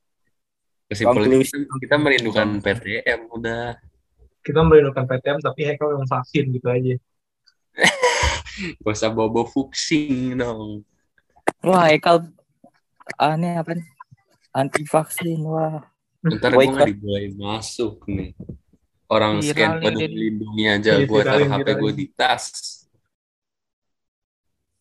Kesimpulan 0.89 1.29
Konklusi. 1.29 1.53
kita, 1.59 1.75
kita 1.81 1.97
merindukan 1.97 2.49
PTM 2.61 3.21
udah. 3.29 3.77
Kita 4.43 4.61
merindukan 4.67 5.07
PTM 5.07 5.39
tapi 5.39 5.61
Hekel 5.63 5.89
yang 5.95 6.07
vaksin 6.07 6.45
gitu 6.51 6.67
aja. 6.67 6.95
Gak 8.83 8.95
usah 8.95 9.11
bobo 9.15 9.47
fuksing 9.47 10.37
dong. 10.37 10.83
Wah, 11.63 11.89
Ekal 11.95 12.27
aneh 13.17 13.55
apa 13.59 13.79
nih? 13.79 13.89
Anti 14.53 14.83
vaksin, 14.85 15.41
wah. 15.47 15.81
Ntar 16.23 16.55
gue 16.55 16.59
Boykot. 16.59 16.77
gak 16.77 16.91
dibolehin 16.91 17.35
masuk 17.39 18.05
nih. 18.11 18.35
Orang 19.09 19.41
Viral 19.41 19.53
scan 19.53 19.71
nih, 19.77 19.85
peduli 19.85 20.17
lindungi 20.29 20.65
aja 20.69 20.93
Iya, 20.97 21.07
gue 21.07 21.21
taruh 21.25 21.49
HP 21.51 21.69
gue 21.79 21.93
di 21.93 22.07
tas. 22.13 22.45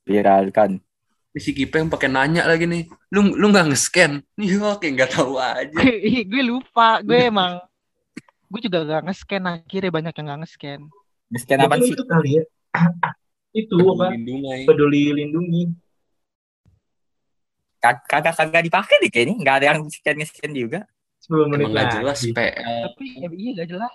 Viral 0.06 0.45
kan. 0.52 0.71
Ini 1.32 1.39
si 1.39 1.52
Kipeng 1.56 1.88
pakai 1.88 2.12
nanya 2.12 2.43
lagi 2.43 2.67
nih. 2.67 2.91
Lu 3.15 3.32
lu 3.39 3.45
nggak 3.52 3.71
nge-scan? 3.71 4.19
Iya, 4.36 4.76
kayak 4.82 4.91
nggak 5.00 5.12
tahu 5.15 5.39
aja. 5.39 5.80
Gue 6.32 6.43
lupa. 6.43 7.00
Gue 7.00 7.24
emang 7.32 7.63
gue 8.52 8.60
juga 8.68 8.78
gak 8.84 9.02
nge-scan 9.08 9.44
akhirnya 9.48 9.92
banyak 9.92 10.14
yang 10.14 10.26
gak 10.28 10.40
nge-scan. 10.44 10.80
Scan 11.32 11.60
apa 11.64 11.76
sih? 11.80 11.96
Itu 11.96 12.04
kali 12.04 12.30
ya. 12.36 12.44
itu 13.64 13.72
Peduli 13.72 13.96
apa? 13.96 14.06
lindungi. 14.12 14.60
Peduli 14.68 15.04
lindungi. 15.16 15.64
Kag- 17.82 18.06
Kagak 18.06 18.36
kagak 18.38 18.64
dipakai 18.68 18.96
deh 19.02 19.10
kayaknya. 19.10 19.36
Nggak 19.40 19.56
ada 19.58 19.66
yang 19.74 19.80
scan 19.88 20.18
scan 20.22 20.52
juga. 20.54 20.80
10 21.22 21.48
menit 21.50 21.66
nggak 21.70 21.86
lagi. 21.88 21.96
jelas 22.02 22.20
PL. 22.28 22.82
Tapi 22.92 23.06
ya, 23.18 23.28
iya 23.32 23.52
gak 23.58 23.70
jelas. 23.70 23.94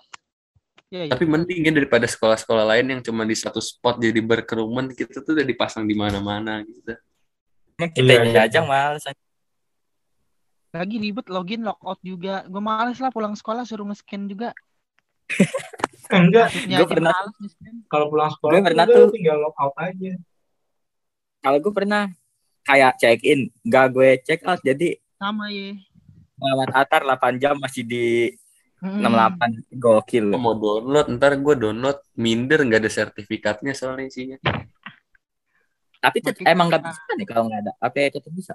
Iya, 0.87 1.03
iya. 1.07 1.12
Tapi 1.12 1.25
mending 1.27 1.61
ya 1.66 1.73
daripada 1.75 2.07
sekolah-sekolah 2.07 2.64
lain 2.71 2.87
yang 2.97 3.01
cuma 3.03 3.27
di 3.27 3.35
satu 3.35 3.59
spot 3.59 3.99
jadi 3.99 4.23
berkerumun 4.23 4.95
kita 4.95 5.19
tuh 5.21 5.35
udah 5.35 5.42
dipasang 5.42 5.83
di 5.85 5.99
mana-mana 5.99 6.62
gitu. 6.62 6.95
Emang 7.77 7.90
kita 7.90 8.07
Iya, 8.09 8.23
ini 8.23 8.31
iya. 8.33 8.47
aja 8.47 8.61
males. 8.62 9.03
Lagi 10.77 10.97
ribet 10.99 11.27
login 11.27 11.62
logout 11.62 11.99
juga. 12.01 12.45
Gue 12.45 12.61
males 12.61 12.99
lah 12.99 13.09
pulang 13.09 13.33
sekolah 13.33 13.65
suruh 13.65 13.85
nge-scan 13.85 14.27
juga. 14.27 14.51
Eh, 16.07 16.23
enggak, 16.23 16.55
Gue 16.55 16.87
pernah- 16.87 17.19
kalau 17.91 18.07
pulang 18.07 18.31
sekolah 18.31 18.53
Gue 18.55 18.62
pernah 18.62 18.87
tuh. 18.87 19.11
tinggal 19.11 19.43
log 19.43 19.59
out 19.59 19.75
aja. 19.75 20.15
Kalau 21.43 21.59
gue 21.59 21.73
pernah 21.75 22.07
kayak 22.62 22.95
check 22.95 23.27
in, 23.27 23.51
nggak 23.62 23.87
gue 23.91 24.09
check 24.23 24.39
out 24.43 24.62
jadi 24.62 25.03
Sama 25.19 25.51
ya. 25.51 25.75
lewat 26.39 26.71
Atar 26.71 27.03
8 27.03 27.43
jam 27.43 27.59
masih 27.59 27.83
di 27.83 28.31
Hmm. 28.79 29.03
68 29.03 29.67
gokil. 29.75 30.31
Mau 30.31 30.55
download, 30.55 31.11
ntar 31.11 31.35
gue 31.35 31.55
download 31.59 31.99
minder 32.15 32.62
nggak 32.62 32.87
ada 32.87 32.93
sertifikatnya 32.93 33.75
soalnya 33.75 34.07
isinya. 34.07 34.39
Tapi 35.99 36.23
emang 36.45 36.71
nggak 36.71 36.87
bisa 36.87 37.11
nih 37.19 37.27
kalau 37.27 37.51
nggak 37.51 37.67
ada. 37.67 37.73
Apa 37.81 38.15
tetap 38.15 38.31
bisa? 38.31 38.55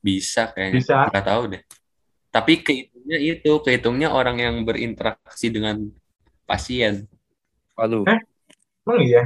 Bisa 0.00 0.48
kayaknya. 0.52 0.80
Bisa. 0.80 0.96
Nggak 1.12 1.26
tahu 1.28 1.42
deh. 1.56 1.62
Tapi 2.30 2.52
kehitungnya 2.62 3.18
itu, 3.18 3.52
kehitungnya 3.60 4.08
orang 4.14 4.36
yang 4.40 4.56
berinteraksi 4.64 5.50
dengan 5.50 5.90
pasien. 6.46 7.04
Waduh. 7.76 8.06
Eh? 8.06 8.20
Emang 8.86 9.00
iya? 9.04 9.22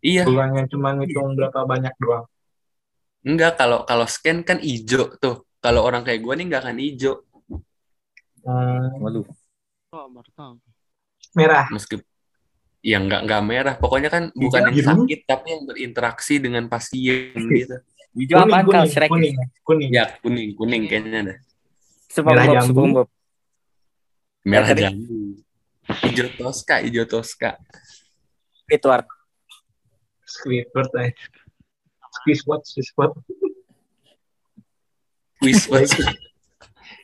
Iya, 0.00 0.24
Bukannya 0.24 0.64
cuma 0.72 0.96
ngitung 0.96 1.36
berapa 1.36 1.60
banyak 1.68 1.92
doang. 2.00 2.24
enggak 3.20 3.60
kalau 3.60 3.84
kalau 3.84 4.08
scan 4.08 4.40
kan 4.40 4.56
hijau 4.64 5.12
tuh. 5.20 5.44
Kalau 5.60 5.84
orang 5.84 6.00
kayak 6.00 6.24
gue 6.24 6.34
nih 6.40 6.44
nggak 6.48 6.62
akan 6.64 6.76
hijau. 6.80 7.14
Hmm, 8.40 8.96
Waduh. 8.96 9.28
Oh, 9.92 10.08
merah. 11.36 11.68
Meskipun 11.68 12.06
ya 12.80 12.96
nggak 12.96 13.28
nggak 13.28 13.42
merah. 13.44 13.74
Pokoknya 13.76 14.08
kan 14.08 14.32
bukan 14.32 14.72
yang 14.72 14.74
biru. 14.74 14.88
sakit 14.88 15.20
tapi 15.28 15.46
yang 15.52 15.62
berinteraksi 15.68 16.34
dengan 16.40 16.64
pasien 16.72 17.36
gitu. 17.36 17.76
Hijau 18.10 18.42
kal? 18.42 18.62
kuning, 18.66 18.90
Shrek. 18.90 19.08
kuning, 19.10 19.34
kuning. 19.62 19.90
Ya 19.94 20.04
kuning 20.18 20.48
kuning 20.58 20.82
kayaknya 20.90 21.18
ada. 21.22 21.34
SpongeBob, 22.10 22.34
Merah 22.34 22.46
jambu. 22.58 22.72
SpongeBob. 22.74 23.08
Merah 24.42 24.70
jambu. 24.74 25.16
Hijau 26.06 26.28
toska, 26.34 26.76
hijau 26.82 27.04
toska. 27.06 27.50
Squidward. 28.66 29.06
Squidward 30.26 30.90
eh. 31.02 31.10
Squidward, 32.18 32.62
Squidward. 32.66 33.14
Quiz 35.40 35.64
buat- 35.64 35.88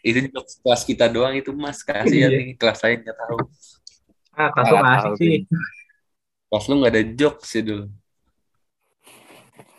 itu 0.05 0.19
juga 0.29 0.45
kelas 0.45 0.83
kita 0.85 1.09
doang 1.09 1.33
itu 1.41 1.57
mas 1.57 1.81
kasih 1.81 2.19
ya 2.21 2.29
nih 2.29 2.53
kelas 2.61 2.85
lain 2.85 3.01
nggak 3.01 3.17
tahu 3.17 3.39
Ah, 4.37 4.53
kelas 4.53 4.69
lu 4.69 4.77
asik 4.85 5.13
sih. 5.17 5.37
Kelas 6.53 6.65
lu 6.69 6.75
nggak 6.77 6.93
ada 6.93 7.03
jokes 7.17 7.49
sih 7.49 7.65
dulu. 7.65 7.89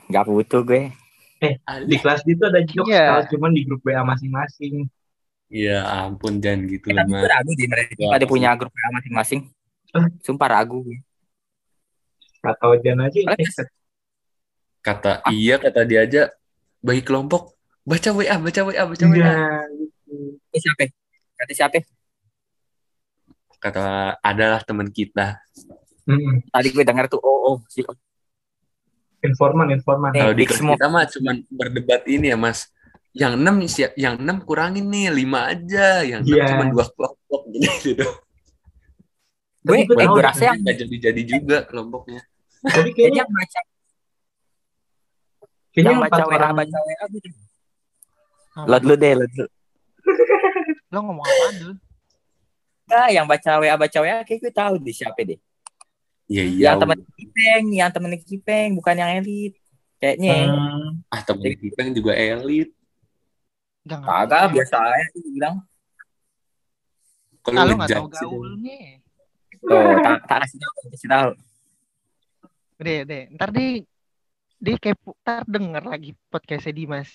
Gak 0.10 0.26
butuh 0.26 0.66
gue. 0.66 0.90
Eh, 1.38 1.54
di 1.86 1.96
kelas 1.96 2.22
itu 2.24 2.42
ada 2.42 2.62
jokes 2.62 2.90
Iya. 2.90 3.04
kalau 3.08 3.24
cuman 3.30 3.52
di 3.54 3.62
grup 3.62 3.82
WA 3.82 4.02
masing-masing. 4.02 4.90
Iya 5.48 5.80
ampun 5.86 6.42
jangan 6.42 6.66
gitu 6.66 6.90
Eh, 6.90 6.98
mas. 7.06 7.24
ragu 7.24 7.52
di 7.54 7.66
mereka 7.66 7.94
Ya, 7.96 8.10
pada 8.10 8.26
punya 8.26 8.50
grup 8.54 8.70
WA 8.70 8.90
masing-masing. 8.92 9.42
Hah? 9.94 10.06
Sumpah 10.20 10.50
ragu. 10.52 10.82
Kata 12.38 12.64
Ojan 12.68 13.00
aja. 13.00 13.20
Alex. 13.28 13.54
eh, 13.60 13.70
Kata 14.80 15.20
iya 15.30 15.56
kata 15.58 15.84
dia 15.84 16.04
aja 16.04 16.22
bagi 16.80 17.02
kelompok 17.02 17.54
baca 17.84 18.10
WA 18.12 18.36
baca 18.38 18.60
WA 18.64 18.84
baca 18.84 19.06
WA. 19.06 19.16
Iya. 19.16 19.34
gitu. 19.72 20.16
Ini 20.48 20.58
siapa? 20.58 20.84
Kata 21.36 21.52
siapa? 21.54 21.78
Kata 23.58 23.86
adalah 24.22 24.62
teman 24.62 24.88
kita. 24.88 25.42
Mm-mm. 26.08 26.46
Tadi 26.48 26.68
gue 26.72 26.84
dengar 26.84 27.06
tuh 27.08 27.20
oh 27.20 27.40
oh 27.46 27.58
si 27.68 27.84
Informan, 29.26 29.68
informan. 29.74 30.12
Kalau 30.14 30.34
di 30.38 30.46
Smoke. 30.46 30.78
kita 30.78 30.86
mah 30.88 31.06
cuman 31.10 31.36
berdebat 31.50 32.02
ini 32.06 32.30
ya 32.30 32.38
mas. 32.38 32.70
Yang 33.18 33.34
enam 33.34 33.56
siap, 33.66 33.92
yang 33.98 34.16
enam 34.22 34.38
kurangin 34.46 34.86
nih 34.86 35.10
lima 35.10 35.50
aja, 35.50 36.06
yang 36.06 36.22
enam 36.22 36.38
Iya. 36.38 36.46
cuma 36.54 36.64
dua 36.70 36.86
kelompok 36.94 37.42
gitu. 37.82 38.06
gue 39.68 39.78
gue 39.84 39.96
eh, 40.00 40.08
gue 40.08 40.24
rasa 40.24 40.44
yang 40.48 40.64
nggak 40.64 40.78
jadi-jadi 40.86 41.22
juga 41.28 41.58
kelompoknya. 41.68 42.22
Tapi 42.64 42.90
kayaknya 42.96 42.96
kayaknya, 42.96 43.20
yang 43.20 43.32
baca 43.34 43.60
kayaknya 45.74 45.92
yang 45.92 46.04
baca 46.06 46.24
WA 46.24 46.50
baca 46.54 46.78
WA 46.78 47.06
gitu. 47.12 47.30
Lot 48.64 48.84
lu 48.86 48.96
deh, 48.96 49.14
lot 49.18 49.32
lu. 49.36 49.46
Lo 50.88 50.98
ngomong 51.04 51.26
apa 51.26 51.50
dulu? 51.58 51.74
Nah, 52.88 53.08
yang 53.12 53.26
baca 53.28 53.52
WA 53.60 53.76
baca 53.76 53.98
WA 54.00 54.24
kayak 54.24 54.40
gue 54.40 54.54
tahu 54.56 54.76
di 54.80 54.94
siapa 54.96 55.20
deh. 55.26 55.40
Iya 56.28 56.44
iya. 56.44 56.66
Yang 56.72 56.78
temen 56.84 57.00
Kipeng, 57.16 57.66
yang 57.72 57.90
temen 57.92 58.12
Kipeng 58.20 58.70
bukan 58.76 58.96
yang 59.00 59.12
elit. 59.24 59.54
Kayaknya 59.98 60.36
Hmm, 60.52 61.02
Ah 61.10 61.22
temen 61.24 61.56
kita 61.58 61.80
yang 61.88 61.94
juga 61.96 62.14
elit. 62.14 62.70
Gak 63.88 64.04
kagak 64.04 64.52
biasa 64.52 64.76
aja 64.76 65.06
dia 65.16 65.32
bilang. 65.32 65.56
Kalau 67.40 67.64
lo 67.64 67.74
gak 67.80 67.88
ngejudge 67.88 67.96
tau 67.96 68.08
sih. 68.12 68.28
gaulnya. 68.28 68.80
Tuh, 69.58 69.96
tak 70.04 70.16
tak 70.28 70.38
kasih 70.44 70.58
tahu, 70.60 70.74
kasih 70.92 71.10
tahu. 71.10 71.30
Deh, 72.78 73.00
deh. 73.08 73.24
Ntar 73.34 73.50
di 73.56 73.68
di 74.60 74.74
kepo, 74.76 75.16
ntar 75.24 75.48
denger 75.48 75.84
lagi 75.88 76.12
podcastnya 76.28 76.76
Dimas. 76.76 77.10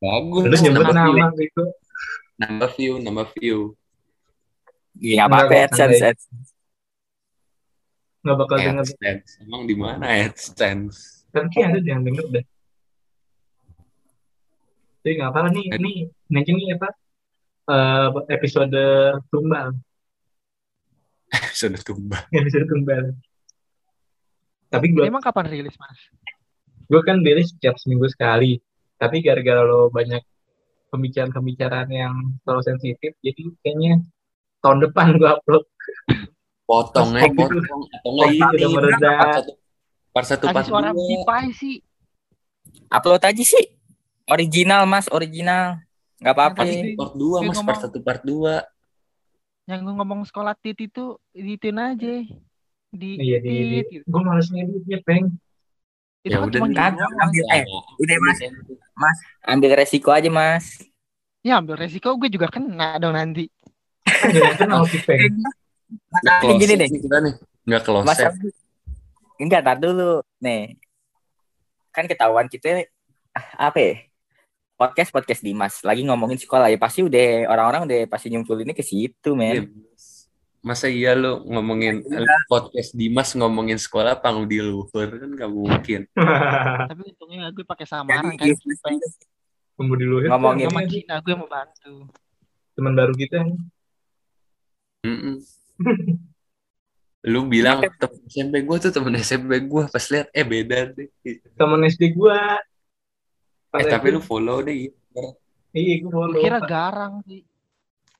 Bagus. 0.00 0.42
lu 0.48 0.56
nyebut 0.56 0.90
nama 0.96 1.28
gitu. 1.36 1.64
Nambah 2.40 2.70
view, 2.80 2.92
nambah 3.04 3.26
view. 3.36 3.76
Iya, 4.96 5.22
nggak 5.22 5.28
apa-apa 5.28 5.54
AdSense. 5.68 6.00
AdSense. 6.00 6.50
Nggak 8.20 8.36
bakal 8.36 8.56
denger. 8.60 8.84
AdSense. 8.84 9.30
Emang 9.40 9.62
di 9.64 9.74
mana 9.76 10.04
AdSense? 10.04 11.24
Tapi 11.32 11.46
kayak 11.52 11.68
ada 11.72 11.80
yang 11.84 12.02
denger 12.04 12.26
deh. 12.28 12.44
Jadi 15.00 15.12
nggak 15.16 15.30
apa 15.32 15.40
nih, 15.48 15.66
ini 15.80 15.92
nanti 16.28 16.50
nih 16.52 16.76
apa? 16.76 16.88
eh, 17.70 18.08
episode 18.34 18.82
tumbal, 19.30 19.72
Sudah 21.54 21.80
tumbang. 21.80 22.24
episode 22.38 22.66
tumbal. 22.66 23.14
Tapi 24.70 24.86
gue 24.94 25.02
Emang 25.06 25.22
kapan 25.22 25.50
rilis, 25.50 25.74
Mas? 25.78 25.98
gue 26.90 27.00
kan 27.06 27.22
rilis 27.22 27.54
setiap 27.54 27.78
seminggu 27.78 28.10
sekali. 28.10 28.58
Tapi 28.98 29.22
gara-gara 29.22 29.62
lo 29.64 29.88
banyak 29.88 30.20
pembicaraan-pembicaraan 30.90 31.88
yang 31.88 32.14
terlalu 32.42 32.62
sensitif, 32.66 33.14
jadi 33.22 33.42
kayaknya 33.62 34.02
tahun 34.60 34.78
depan 34.90 35.16
gue 35.16 35.30
upload. 35.30 35.64
Potong 36.70 37.10
aja, 37.12 37.26
potong. 37.28 37.82
Atau 37.90 38.10
enggak 38.14 38.30
ini. 38.30 38.46
udah 38.54 38.68
mereda. 38.70 39.10
Part 39.10 39.34
satu, 39.34 39.52
part 40.14 40.26
satu, 40.28 40.44
part 40.46 40.64
suara 40.64 40.90
dua. 40.92 41.38
sih. 41.50 41.82
Upload 42.86 43.22
aja 43.24 43.42
sih. 43.42 43.64
Original, 44.24 44.86
Mas, 44.86 45.10
original. 45.10 45.82
Nggak 46.16 46.30
apa-apa 46.32 46.62
Part 46.62 46.70
sih. 46.70 46.94
part 46.94 47.12
dua, 47.14 47.36
mas. 47.40 47.46
Part 47.50 47.58
ngomong- 47.58 47.82
satu, 47.82 47.98
part 48.00 48.22
dua. 48.22 48.54
Yang 49.66 49.80
gue 49.82 49.94
ngomong 49.96 50.20
sekolah 50.24 50.54
tit 50.54 50.78
itu 50.78 51.04
diituin 51.32 51.78
aja. 51.78 52.14
Di 52.90 53.10
Iya 53.16 53.38
di, 53.38 53.50
tit, 53.76 53.86
gitu. 53.92 54.04
gue 54.06 54.20
males 54.20 54.46
ngeditnya 54.46 54.98
peng. 55.02 55.26
Itu 56.20 56.28
Ya 56.28 56.38
kan 56.38 56.46
udah 56.46 56.60
gitu 56.60 56.70
Kagak, 56.70 56.90
doang. 56.92 57.22
ambil 57.24 57.44
eh, 57.48 57.64
udah 57.96 58.16
Mas, 58.20 59.18
ambil 59.42 59.70
resiko 59.72 60.10
aja, 60.10 60.28
Mas. 60.28 60.84
Ya 61.40 61.56
ambil 61.56 61.80
resiko 61.80 62.12
gue 62.14 62.28
juga 62.28 62.46
kena 62.46 62.98
dong 62.98 63.16
nanti. 63.16 63.48
Kenal 64.54 64.84
sih 64.86 65.00
peng. 65.00 65.34
Aldi 66.24 66.54
gini 66.58 66.74
deh. 66.78 66.88
sih 66.88 67.00
kita 67.02 67.18
nih. 67.20 67.34
Nggak 67.66 67.82
close 67.84 68.06
Mas. 68.06 68.20
Enggak, 69.40 69.60
tar 69.64 69.76
dulu. 69.80 70.20
Nih. 70.38 70.76
Kan 71.90 72.06
ketahuan 72.06 72.46
kita 72.46 72.86
ah, 73.32 73.70
apa 73.70 73.78
ya? 73.78 73.94
Podcast 74.74 75.12
podcast 75.12 75.44
Dimas 75.44 75.84
lagi 75.84 76.00
ngomongin 76.08 76.40
sekolah 76.40 76.72
ya 76.72 76.80
pasti 76.80 77.04
udah 77.04 77.52
orang-orang 77.52 77.84
udah 77.84 77.98
pasti 78.08 78.32
nyumpulinnya 78.32 78.72
ke 78.72 78.80
situ, 78.80 79.36
Iya, 79.36 79.66
men. 79.66 79.68
Mas. 79.92 80.24
Masa 80.60 80.88
iya 80.88 81.12
lu 81.16 81.40
ngomongin 81.48 82.00
podcast 82.48 82.92
Dimas 82.92 83.32
ngomongin 83.36 83.76
sekolah 83.76 84.16
panggung 84.20 84.48
di 84.48 84.60
luhur 84.60 85.08
kan 85.08 85.30
nggak 85.36 85.50
mungkin. 85.52 86.00
Tapi 86.90 87.00
untungnya 87.12 87.52
gue 87.52 87.64
pakai 87.64 87.84
samaran 87.84 88.32
kan. 88.36 88.44
Jadi, 88.48 88.56
Peng. 88.80 89.00
Tunggu 89.76 89.94
di 90.00 90.04
luar. 90.08 90.32
Ngomongin. 90.36 90.68
Sama 90.72 90.82
Gina 90.88 91.14
gue 91.20 91.34
mau 91.36 91.48
bantu. 91.48 92.08
teman 92.70 92.96
baru 92.96 93.12
kita 93.12 93.44
yang 93.44 93.52
Mm-mm. 95.04 95.40
Lu 97.28 97.44
bilang 97.44 97.84
temen 98.00 98.20
SMP 98.28 98.54
gue 98.64 98.76
tuh 98.80 98.92
temen 98.92 99.14
SMP 99.20 99.60
gue 99.60 99.82
pas 99.92 100.04
lihat 100.08 100.28
eh 100.32 100.44
beda 100.44 100.78
deh. 100.96 101.08
teman 101.56 101.84
SD 101.84 102.16
gue. 102.16 102.40
Eh 103.76 103.86
tapi 103.86 104.08
lu 104.12 104.20
follow 104.24 104.64
deh. 104.64 104.88
gitu. 104.88 105.24
Iya 105.76 105.94
gue 106.04 106.10
follow. 106.10 106.40
Kira 106.40 106.58
garang 106.64 107.20
sih. 107.28 107.44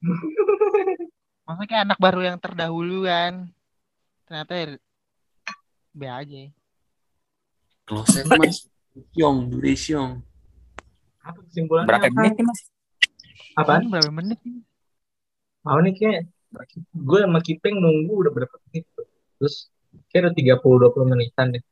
Maksudnya 1.48 1.66
kayak 1.66 1.84
anak 1.88 1.98
baru 1.98 2.20
yang 2.22 2.38
terdahulu 2.38 3.08
kan. 3.08 3.48
Ternyata 4.28 4.52
ya 4.54 4.66
B 5.90 6.00
aja. 6.06 6.42
Closet 7.88 8.24
mas. 8.38 8.70
Yong, 9.14 9.50
duration. 9.50 10.22
Apa 11.22 11.38
kesimpulannya? 11.46 11.88
Berapa 11.88 12.06
apa? 12.10 12.16
menit 12.16 12.34
nih, 12.34 12.44
Mas? 12.46 12.60
Apaan? 13.54 13.82
Berapa 13.86 14.10
menit 14.10 14.38
nih? 14.42 14.62
Mau 15.62 15.78
nih 15.78 15.94
kayak 15.94 16.22
gue 16.90 17.18
sama 17.22 17.40
Kipeng 17.40 17.78
nunggu 17.78 18.14
udah 18.26 18.32
berapa 18.34 18.56
menit 18.70 18.84
tuh. 18.94 19.06
Terus 19.38 19.70
kayak 20.10 20.34
udah 20.34 20.58
30-20 20.58 21.10
menitan 21.10 21.46
deh. 21.54 21.62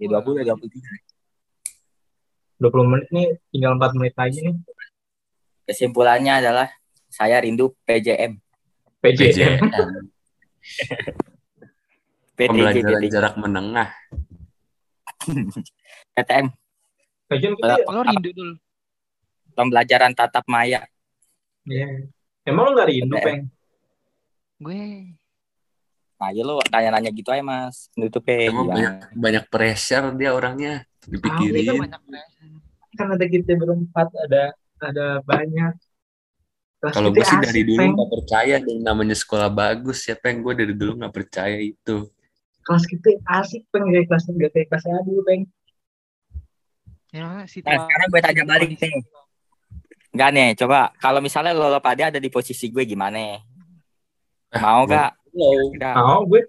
Ya 0.00 0.08
20 0.18 0.44
23. 0.44 2.58
20 2.58 2.90
menit 2.90 3.08
nih 3.12 3.28
tinggal 3.52 3.76
4 3.76 3.98
menit 3.98 4.14
lagi 4.16 4.38
nih. 4.40 4.56
Kesimpulannya 5.68 6.32
adalah 6.42 6.68
saya 7.12 7.44
rindu 7.44 7.76
PJM. 7.84 8.40
PJ. 9.02 9.20
PTG, 12.32 12.38
Pembelajaran 12.38 13.02
jarak 13.10 13.34
menengah. 13.36 13.88
PTM, 16.16 16.46
PJ 17.30 17.42
kita 17.54 17.74
Lo 17.90 18.02
rindu 18.02 18.30
dulu. 18.34 18.54
pembelajaran 19.52 20.16
tatap 20.16 20.48
maya. 20.48 20.80
ya. 21.68 21.86
Emang 22.42 22.62
lo 22.66 22.70
gak 22.74 22.88
rindu, 22.90 23.14
PTM. 23.14 23.24
Peng? 23.24 23.40
Gue 24.58 24.82
Nah, 26.22 26.30
ya 26.30 26.46
lo 26.46 26.62
tanya-nanya 26.62 27.10
gitu 27.10 27.34
aja, 27.34 27.42
Mas. 27.42 27.90
Nutupnya. 27.98 28.46
Emang 28.46 28.70
gimana? 28.70 28.78
banyak 28.78 28.94
banyak 29.18 29.44
pressure 29.50 30.06
dia 30.14 30.30
orangnya 30.30 30.86
Ah, 30.86 31.10
dipikirin. 31.10 31.66
pressure. 31.82 32.54
Kan 32.94 33.08
ada 33.10 33.26
kita 33.26 33.58
berempat, 33.58 34.06
ada 34.30 34.42
ada 34.78 35.06
banyak. 35.26 35.74
Kelas 36.78 36.94
Kalau 36.94 37.10
gue 37.10 37.26
sih 37.26 37.38
dari 37.42 37.62
dulu 37.66 37.78
Peng. 37.78 37.92
nggak 37.98 38.10
percaya 38.10 38.54
yang 38.62 38.82
namanya 38.86 39.14
sekolah 39.18 39.50
bagus 39.50 40.06
ya 40.06 40.14
peng 40.14 40.42
gue 40.46 40.54
dari 40.54 40.74
dulu 40.74 40.98
nggak 41.02 41.14
percaya 41.14 41.58
itu. 41.58 42.06
Kelas 42.62 42.84
kita 42.86 43.18
asik, 43.42 43.66
Peng. 43.74 43.90
Kayak 43.90 44.06
kelas 44.06 44.22
gak 44.30 44.50
kayak 44.54 44.66
kelas 44.70 44.84
dulu, 45.02 45.20
Peng. 45.26 45.42
Ya, 47.10 47.42
Nah, 47.42 47.46
sekarang 47.50 48.06
gue 48.14 48.20
tanya 48.22 48.44
balik 48.46 48.70
nih. 48.78 48.94
Enggak 50.12 50.30
nih, 50.36 50.48
coba 50.60 50.92
kalau 51.00 51.24
misalnya 51.24 51.56
lo, 51.56 51.72
lo 51.72 51.80
pada 51.80 52.12
ada 52.12 52.20
di 52.20 52.28
posisi 52.28 52.68
gue 52.68 52.84
gimana? 52.84 53.40
Mau 54.60 54.84
gak? 54.84 55.16
Enggak, 55.72 55.96
Mau 55.96 56.20
gue. 56.28 56.42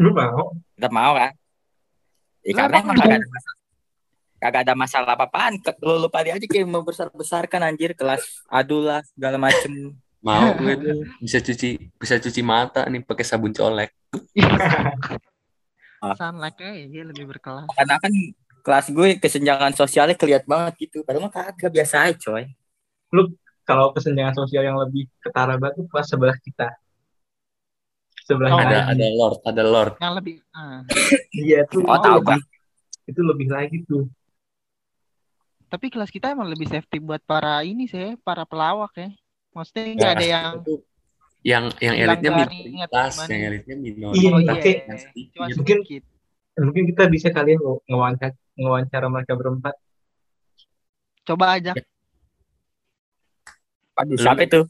Lu 0.00 0.16
mau? 0.16 0.56
tetap 0.72 0.92
mau 0.94 1.12
kan? 1.12 1.36
Ya, 2.46 2.52
karena 2.56 2.80
emang 2.80 2.96
mau? 2.96 3.04
kagak 3.04 3.20
ada 3.20 3.28
masalah. 3.28 3.56
Kagak 4.38 4.62
ada 4.64 4.74
masalah 4.78 5.10
apa-apaan. 5.12 5.52
Ke- 5.60 5.76
Lo, 5.84 6.00
lo 6.00 6.08
pada 6.08 6.32
aja 6.32 6.46
kayak 6.46 6.64
membesar-besarkan 6.64 7.68
anjir 7.68 7.92
kelas 7.92 8.24
adul 8.48 8.88
lah 8.88 9.04
segala 9.12 9.36
macem. 9.36 9.92
Mau 10.24 10.56
gue 10.56 10.74
tuh 10.78 10.98
bisa 11.20 11.38
cuci 11.38 11.78
bisa 11.94 12.16
cuci 12.16 12.40
mata 12.40 12.88
nih 12.88 13.04
pakai 13.04 13.26
sabun 13.26 13.52
colek. 13.52 13.92
Sunlight 16.18 16.56
ya 16.56 17.02
lebih 17.04 17.26
berkelas. 17.26 17.66
Karena 17.74 17.98
kan 17.98 18.12
kelas 18.68 18.92
gue 18.92 19.16
kesenjangan 19.16 19.72
sosialnya 19.72 20.12
kelihatan 20.12 20.44
banget 20.44 20.76
gitu. 20.76 21.00
Padahal 21.00 21.24
mah 21.24 21.32
kagak 21.32 21.72
biasa 21.72 22.04
aja 22.04 22.20
coy. 22.20 22.44
Kalau 23.64 23.96
kesenjangan 23.96 24.36
sosial 24.36 24.60
yang 24.64 24.76
lebih 24.76 25.08
ketara 25.24 25.56
banget 25.56 25.80
tuh 25.80 25.88
kelas 25.88 26.06
sebelah 26.12 26.36
kita. 26.36 26.68
sebelah 28.28 28.52
Oh, 28.52 28.60
ada 28.60 28.92
ada 28.92 29.06
lord 29.08 29.40
ada 29.40 29.62
lord 29.64 29.96
Yang 29.96 30.14
lebih 30.20 30.34
ah. 30.52 30.84
iya 31.32 31.64
tuh 31.64 31.80
Oh, 31.80 31.96
itu 31.96 32.04
tahu, 32.04 32.16
lebih, 32.20 32.40
itu 33.08 33.20
lebih 33.24 33.48
lagi 33.48 33.76
tuh 33.88 34.04
Tapi 35.72 35.88
kelas 35.88 36.12
kita 36.12 36.36
emang 36.36 36.52
lebih 36.52 36.68
safety 36.68 37.00
buat 37.00 37.24
para 37.24 37.64
ini 37.64 37.88
sih, 37.88 38.20
para 38.20 38.44
pelawak 38.44 38.92
ya. 39.00 39.08
Maksudnya 39.56 39.96
nggak 39.96 40.12
ada 40.12 40.26
yang 40.28 40.44
itu 40.60 40.74
yang 41.40 41.64
yang 41.80 41.94
elitnya 41.96 42.30
minoritas 42.36 43.12
yang 43.32 43.42
elitnya 43.48 43.76
minoritas 43.80 44.16
Iya, 44.20 44.28
oh 44.28 44.40
oke. 44.44 44.72
iya, 45.16 45.26
cuma 45.32 45.44
Mungkin- 45.56 45.82
mungkin 46.58 46.84
kita 46.92 47.02
bisa 47.08 47.28
kali 47.32 47.56
ya 47.56 47.58
nge- 47.64 48.36
ngewawancara 48.58 49.06
mereka 49.06 49.32
berempat 49.32 49.74
Coba 51.22 51.54
aja. 51.54 51.76
Aduh, 53.94 54.16
siapa 54.16 54.42
itu? 54.42 54.64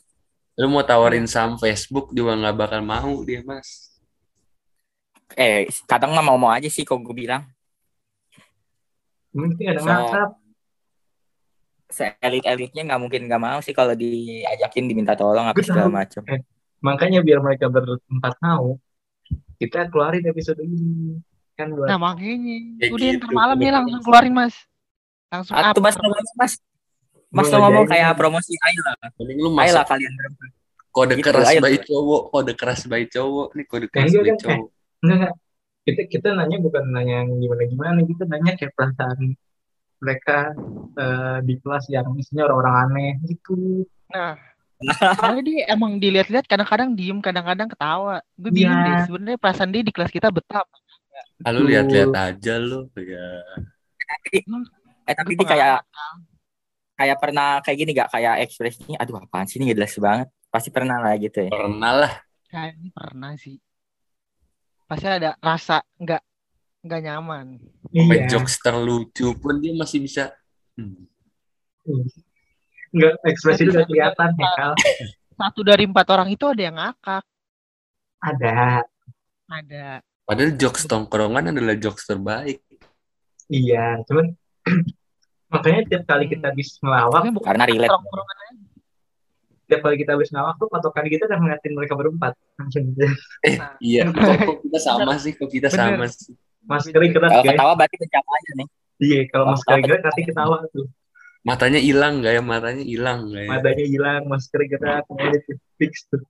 lu 0.55 0.67
mau 0.67 0.83
tawarin 0.83 1.23
saham 1.23 1.55
Facebook 1.55 2.11
juga 2.11 2.35
nggak 2.35 2.57
bakal 2.57 2.81
mau 2.81 3.15
dia 3.23 3.41
mas 3.41 3.95
Eh, 5.31 5.71
kadang 5.85 6.11
mah 6.11 6.25
mau-mau 6.25 6.51
aja 6.51 6.67
sih 6.67 6.83
kok 6.83 6.99
gue 6.99 7.15
bilang. 7.17 7.47
mungkin 9.31 9.65
ada 9.69 9.79
So- 9.79 9.87
ngangkat 9.87 10.31
Se-elit-elitnya 11.89 12.83
nggak 12.85 13.01
mungkin 13.01 13.21
nggak 13.25 13.39
mau 13.39 13.59
sih 13.59 13.73
kalau 13.73 13.95
diajakin 13.95 14.85
diminta 14.85 15.15
tolong 15.15 15.47
apa 15.47 15.57
segala 15.59 15.89
macam. 15.95 16.21
makanya 16.79 17.23
biar 17.23 17.39
mereka 17.39 17.67
berempat 17.67 18.35
mau 18.39 18.77
kita 19.57 19.87
keluarin 19.87 20.27
episode 20.27 20.59
ini 20.59 21.17
kan 21.59 21.75
buat 21.75 21.91
Nah 21.91 21.99
makanya. 21.99 22.57
Ya 22.79 22.87
Udah 22.89 23.09
gitu, 23.11 23.19
ntar 23.19 23.31
malam 23.35 23.57
nih 23.59 23.67
bener. 23.67 23.77
langsung 23.83 24.01
keluarin 24.01 24.33
mas. 24.33 24.55
Langsung 25.29 25.55
Atuh 25.59 25.75
up. 25.75 25.85
mas, 25.85 25.97
mas, 25.99 26.31
mas. 26.39 26.53
Mas 27.29 27.47
tuh 27.47 27.59
ngomong 27.59 27.85
kayak 27.85 28.15
promosi 28.15 28.55
Ayla. 28.57 28.93
mending 29.19 29.39
lu 29.39 29.51
Ayla 29.53 29.83
kalian 29.85 30.13
berempat. 30.15 30.51
kode 30.89 31.15
Gitu, 31.15 31.27
keras 31.29 31.51
bayi 31.55 31.79
cowok 31.79 32.23
kode 32.33 32.53
keras 32.55 32.81
bayi 32.87 33.05
cowok 33.07 33.49
nih 33.53 33.65
kode 33.67 33.87
keras 33.87 34.09
enggak 34.09 34.23
bayi 34.23 34.33
kan, 34.33 34.39
cowok 34.41 34.67
enggak 34.99 35.17
enggak. 35.19 35.35
kita 35.85 36.01
kita 36.09 36.29
nanya 36.33 36.57
bukan 36.59 36.85
nanya 36.89 37.15
yang 37.21 37.31
gimana 37.37 37.63
gimana 37.65 37.99
kita 38.03 38.23
nanya 38.25 38.53
kayak 38.57 38.73
perasaan 38.73 39.19
mereka 39.99 40.39
eh, 40.97 41.39
di 41.45 41.55
kelas 41.59 41.85
yang 41.89 42.09
isinya 42.17 42.49
orang-orang 42.49 42.75
aneh 42.87 43.11
gitu 43.27 43.85
Nah. 44.09 44.41
Soalnya 45.19 45.43
dia 45.43 45.61
emang 45.69 45.99
dilihat-lihat 45.99 46.47
kadang-kadang 46.47 46.95
diem, 46.95 47.19
kadang-kadang 47.19 47.67
ketawa. 47.67 48.23
Gue 48.39 48.49
bingung 48.49 48.79
Iya. 48.79 48.87
deh. 48.89 48.99
Sebenarnya 49.05 49.37
perasaan 49.37 49.69
dia 49.69 49.83
di 49.83 49.91
kelas 49.91 50.09
kita 50.09 50.31
betapa. 50.31 50.71
Ah, 51.45 51.51
lu 51.55 51.69
lihat-lihat 51.69 52.15
aja 52.15 52.55
lu 52.59 52.89
ya 52.97 53.29
Eh 55.09 55.17
tapi 55.17 55.41
dia 55.41 55.49
kayak 55.49 55.81
kayak 57.01 57.17
pernah 57.17 57.65
kayak 57.65 57.77
gini 57.81 57.91
gak 57.97 58.13
kayak 58.13 58.45
ekspresinya 58.45 59.01
aduh 59.01 59.25
apaan 59.25 59.49
sih 59.49 59.57
ini 59.57 59.73
gak 59.73 59.79
jelas 59.81 59.95
banget 59.97 60.29
pasti 60.53 60.69
pernah 60.69 61.01
lah 61.01 61.17
gitu 61.17 61.49
ya 61.49 61.51
pernah 61.53 61.93
lah 62.05 62.13
Kayaknya 62.49 62.91
pernah 62.97 63.33
sih. 63.37 63.61
Pasti 64.89 65.05
ada 65.05 65.37
rasa 65.45 65.85
nggak 66.01 66.23
nggak 66.89 67.01
nyaman. 67.05 67.47
iya 67.93 68.25
jokes 68.25 68.57
terlucu 68.65 69.37
pun 69.37 69.61
dia 69.61 69.77
masih 69.77 70.01
bisa 70.01 70.33
hmm. 70.77 71.05
enggak 72.95 73.15
ekspresi 73.27 73.69
satu 73.69 73.89
kelihatan 73.89 74.31
ya 74.37 74.51
kal 74.57 74.73
Satu 75.39 75.61
dari 75.63 75.85
empat 75.87 76.07
orang 76.09 76.29
itu 76.33 76.45
ada 76.49 76.63
yang 76.63 76.77
ngakak. 76.81 77.25
ada 78.19 78.83
Ada. 79.49 79.89
Padahal 80.29 80.53
jokes 80.61 80.85
tongkrongan 80.85 81.57
adalah 81.57 81.73
jokes 81.81 82.05
terbaik. 82.05 82.61
Iya 83.49 84.05
cuman 84.05 84.37
makanya 85.53 85.81
tiap 85.89 86.05
kali 86.05 86.29
kita 86.29 86.53
habis 86.53 86.77
ngelawak 86.85 87.33
bukan 87.33 87.49
karena 87.49 87.65
relate. 87.65 87.97
tiap 89.69 89.81
kali 89.81 89.97
kita 89.97 90.17
habis 90.17 90.29
ngelawak 90.29 90.61
tuh 90.61 90.69
patokan 90.69 91.09
kita 91.09 91.25
udah 91.25 91.39
ngeliatin 91.41 91.73
mereka 91.73 91.97
berempat. 91.97 92.37
Langsung 92.61 92.93
gitu. 92.93 93.09
eh 93.41 93.57
iya. 93.81 94.05
Kok, 94.49 94.69
kita 94.69 94.79
sama 94.85 95.17
sih? 95.17 95.33
Kok 95.33 95.49
kita 95.49 95.73
Bener. 95.73 95.97
sama 95.97 96.05
sih? 96.13 96.37
Mas 96.69 96.85
kering 96.85 97.17
keras 97.17 97.33
kalau 97.33 97.45
ketawa 97.49 97.73
berarti 97.73 97.97
pencapaian 97.97 98.55
nih. 98.61 98.69
Iya 99.01 99.21
kalau 99.33 99.45
mas 99.57 99.63
kering 99.65 99.85
keras 99.89 100.03
nanti 100.05 100.23
ketawa 100.29 100.57
tuh. 100.69 100.87
Matanya 101.41 101.81
hilang 101.81 102.21
gak 102.21 102.33
ya? 102.37 102.43
Matanya 102.45 102.85
hilang 102.85 103.33
gak 103.33 103.43
ya? 103.45 103.49
Matanya 103.49 103.85
hilang 103.89 104.23
mas 104.29 104.45
kering 104.53 104.71
keras 104.77 105.01
kemudian 105.09 105.41
tuh 105.49 105.57
fix 105.81 106.05
tuh. 106.13 106.21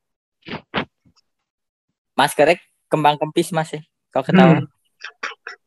Maskernya 2.15 2.59
kembang 2.89 3.17
kempis 3.21 3.53
mas 3.53 3.71
ya 3.73 3.81
kalau 4.11 4.25
ketawa 4.25 4.55
Hmm. 4.59 4.67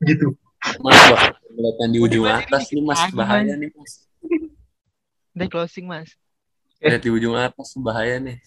gitu. 0.06 0.34
Mas 0.82 0.98
wah 1.10 1.34
kelihatan 1.46 1.90
di 1.94 2.00
ujung 2.02 2.26
atas 2.26 2.70
nih 2.70 2.84
mas? 2.86 3.02
Bahaya 3.14 3.54
nih 3.58 3.70
mas. 3.74 3.94
Udah 5.38 5.48
closing 5.50 5.86
mas. 5.88 6.14
lihat 6.82 7.02
di 7.02 7.10
ujung 7.14 7.38
atas 7.38 7.78
bahaya 7.78 8.18
nih. 8.18 8.42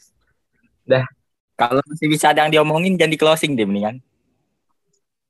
Kalau 1.54 1.78
masih 1.86 2.10
bisa 2.10 2.34
ada 2.34 2.42
yang 2.44 2.50
diomongin 2.50 2.98
jangan 2.98 3.14
di 3.14 3.18
closing 3.18 3.54
deh 3.54 3.62
mendingan. 3.62 4.02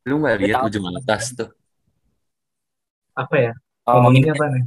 Lu 0.08 0.20
nggak 0.20 0.40
lihat 0.40 0.56
tahu. 0.64 0.68
ujung 0.72 0.84
atas 0.96 1.36
tuh. 1.36 1.48
Apa 3.12 3.36
ya? 3.36 3.52
Omongin 3.84 4.24
ngomonginnya 4.24 4.32
apa 4.32 4.46
nih? 4.48 4.64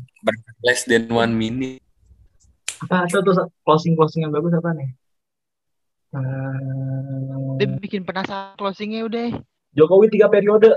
less 0.61 0.81
than 0.85 1.09
one 1.09 1.33
minute. 1.33 1.81
Apa 2.85 3.09
atau 3.09 3.25
tuh 3.25 3.33
closing 3.65 3.97
closing 3.97 4.29
yang 4.29 4.33
bagus 4.33 4.53
apa 4.53 4.69
nih 4.77 4.93
Hmm, 6.11 7.59
Dia 7.59 7.67
bikin 7.77 8.07
penasaran 8.07 8.55
closingnya 8.55 9.03
udah. 9.03 9.27
Jokowi 9.75 10.07
tiga 10.07 10.31
periode 10.31 10.71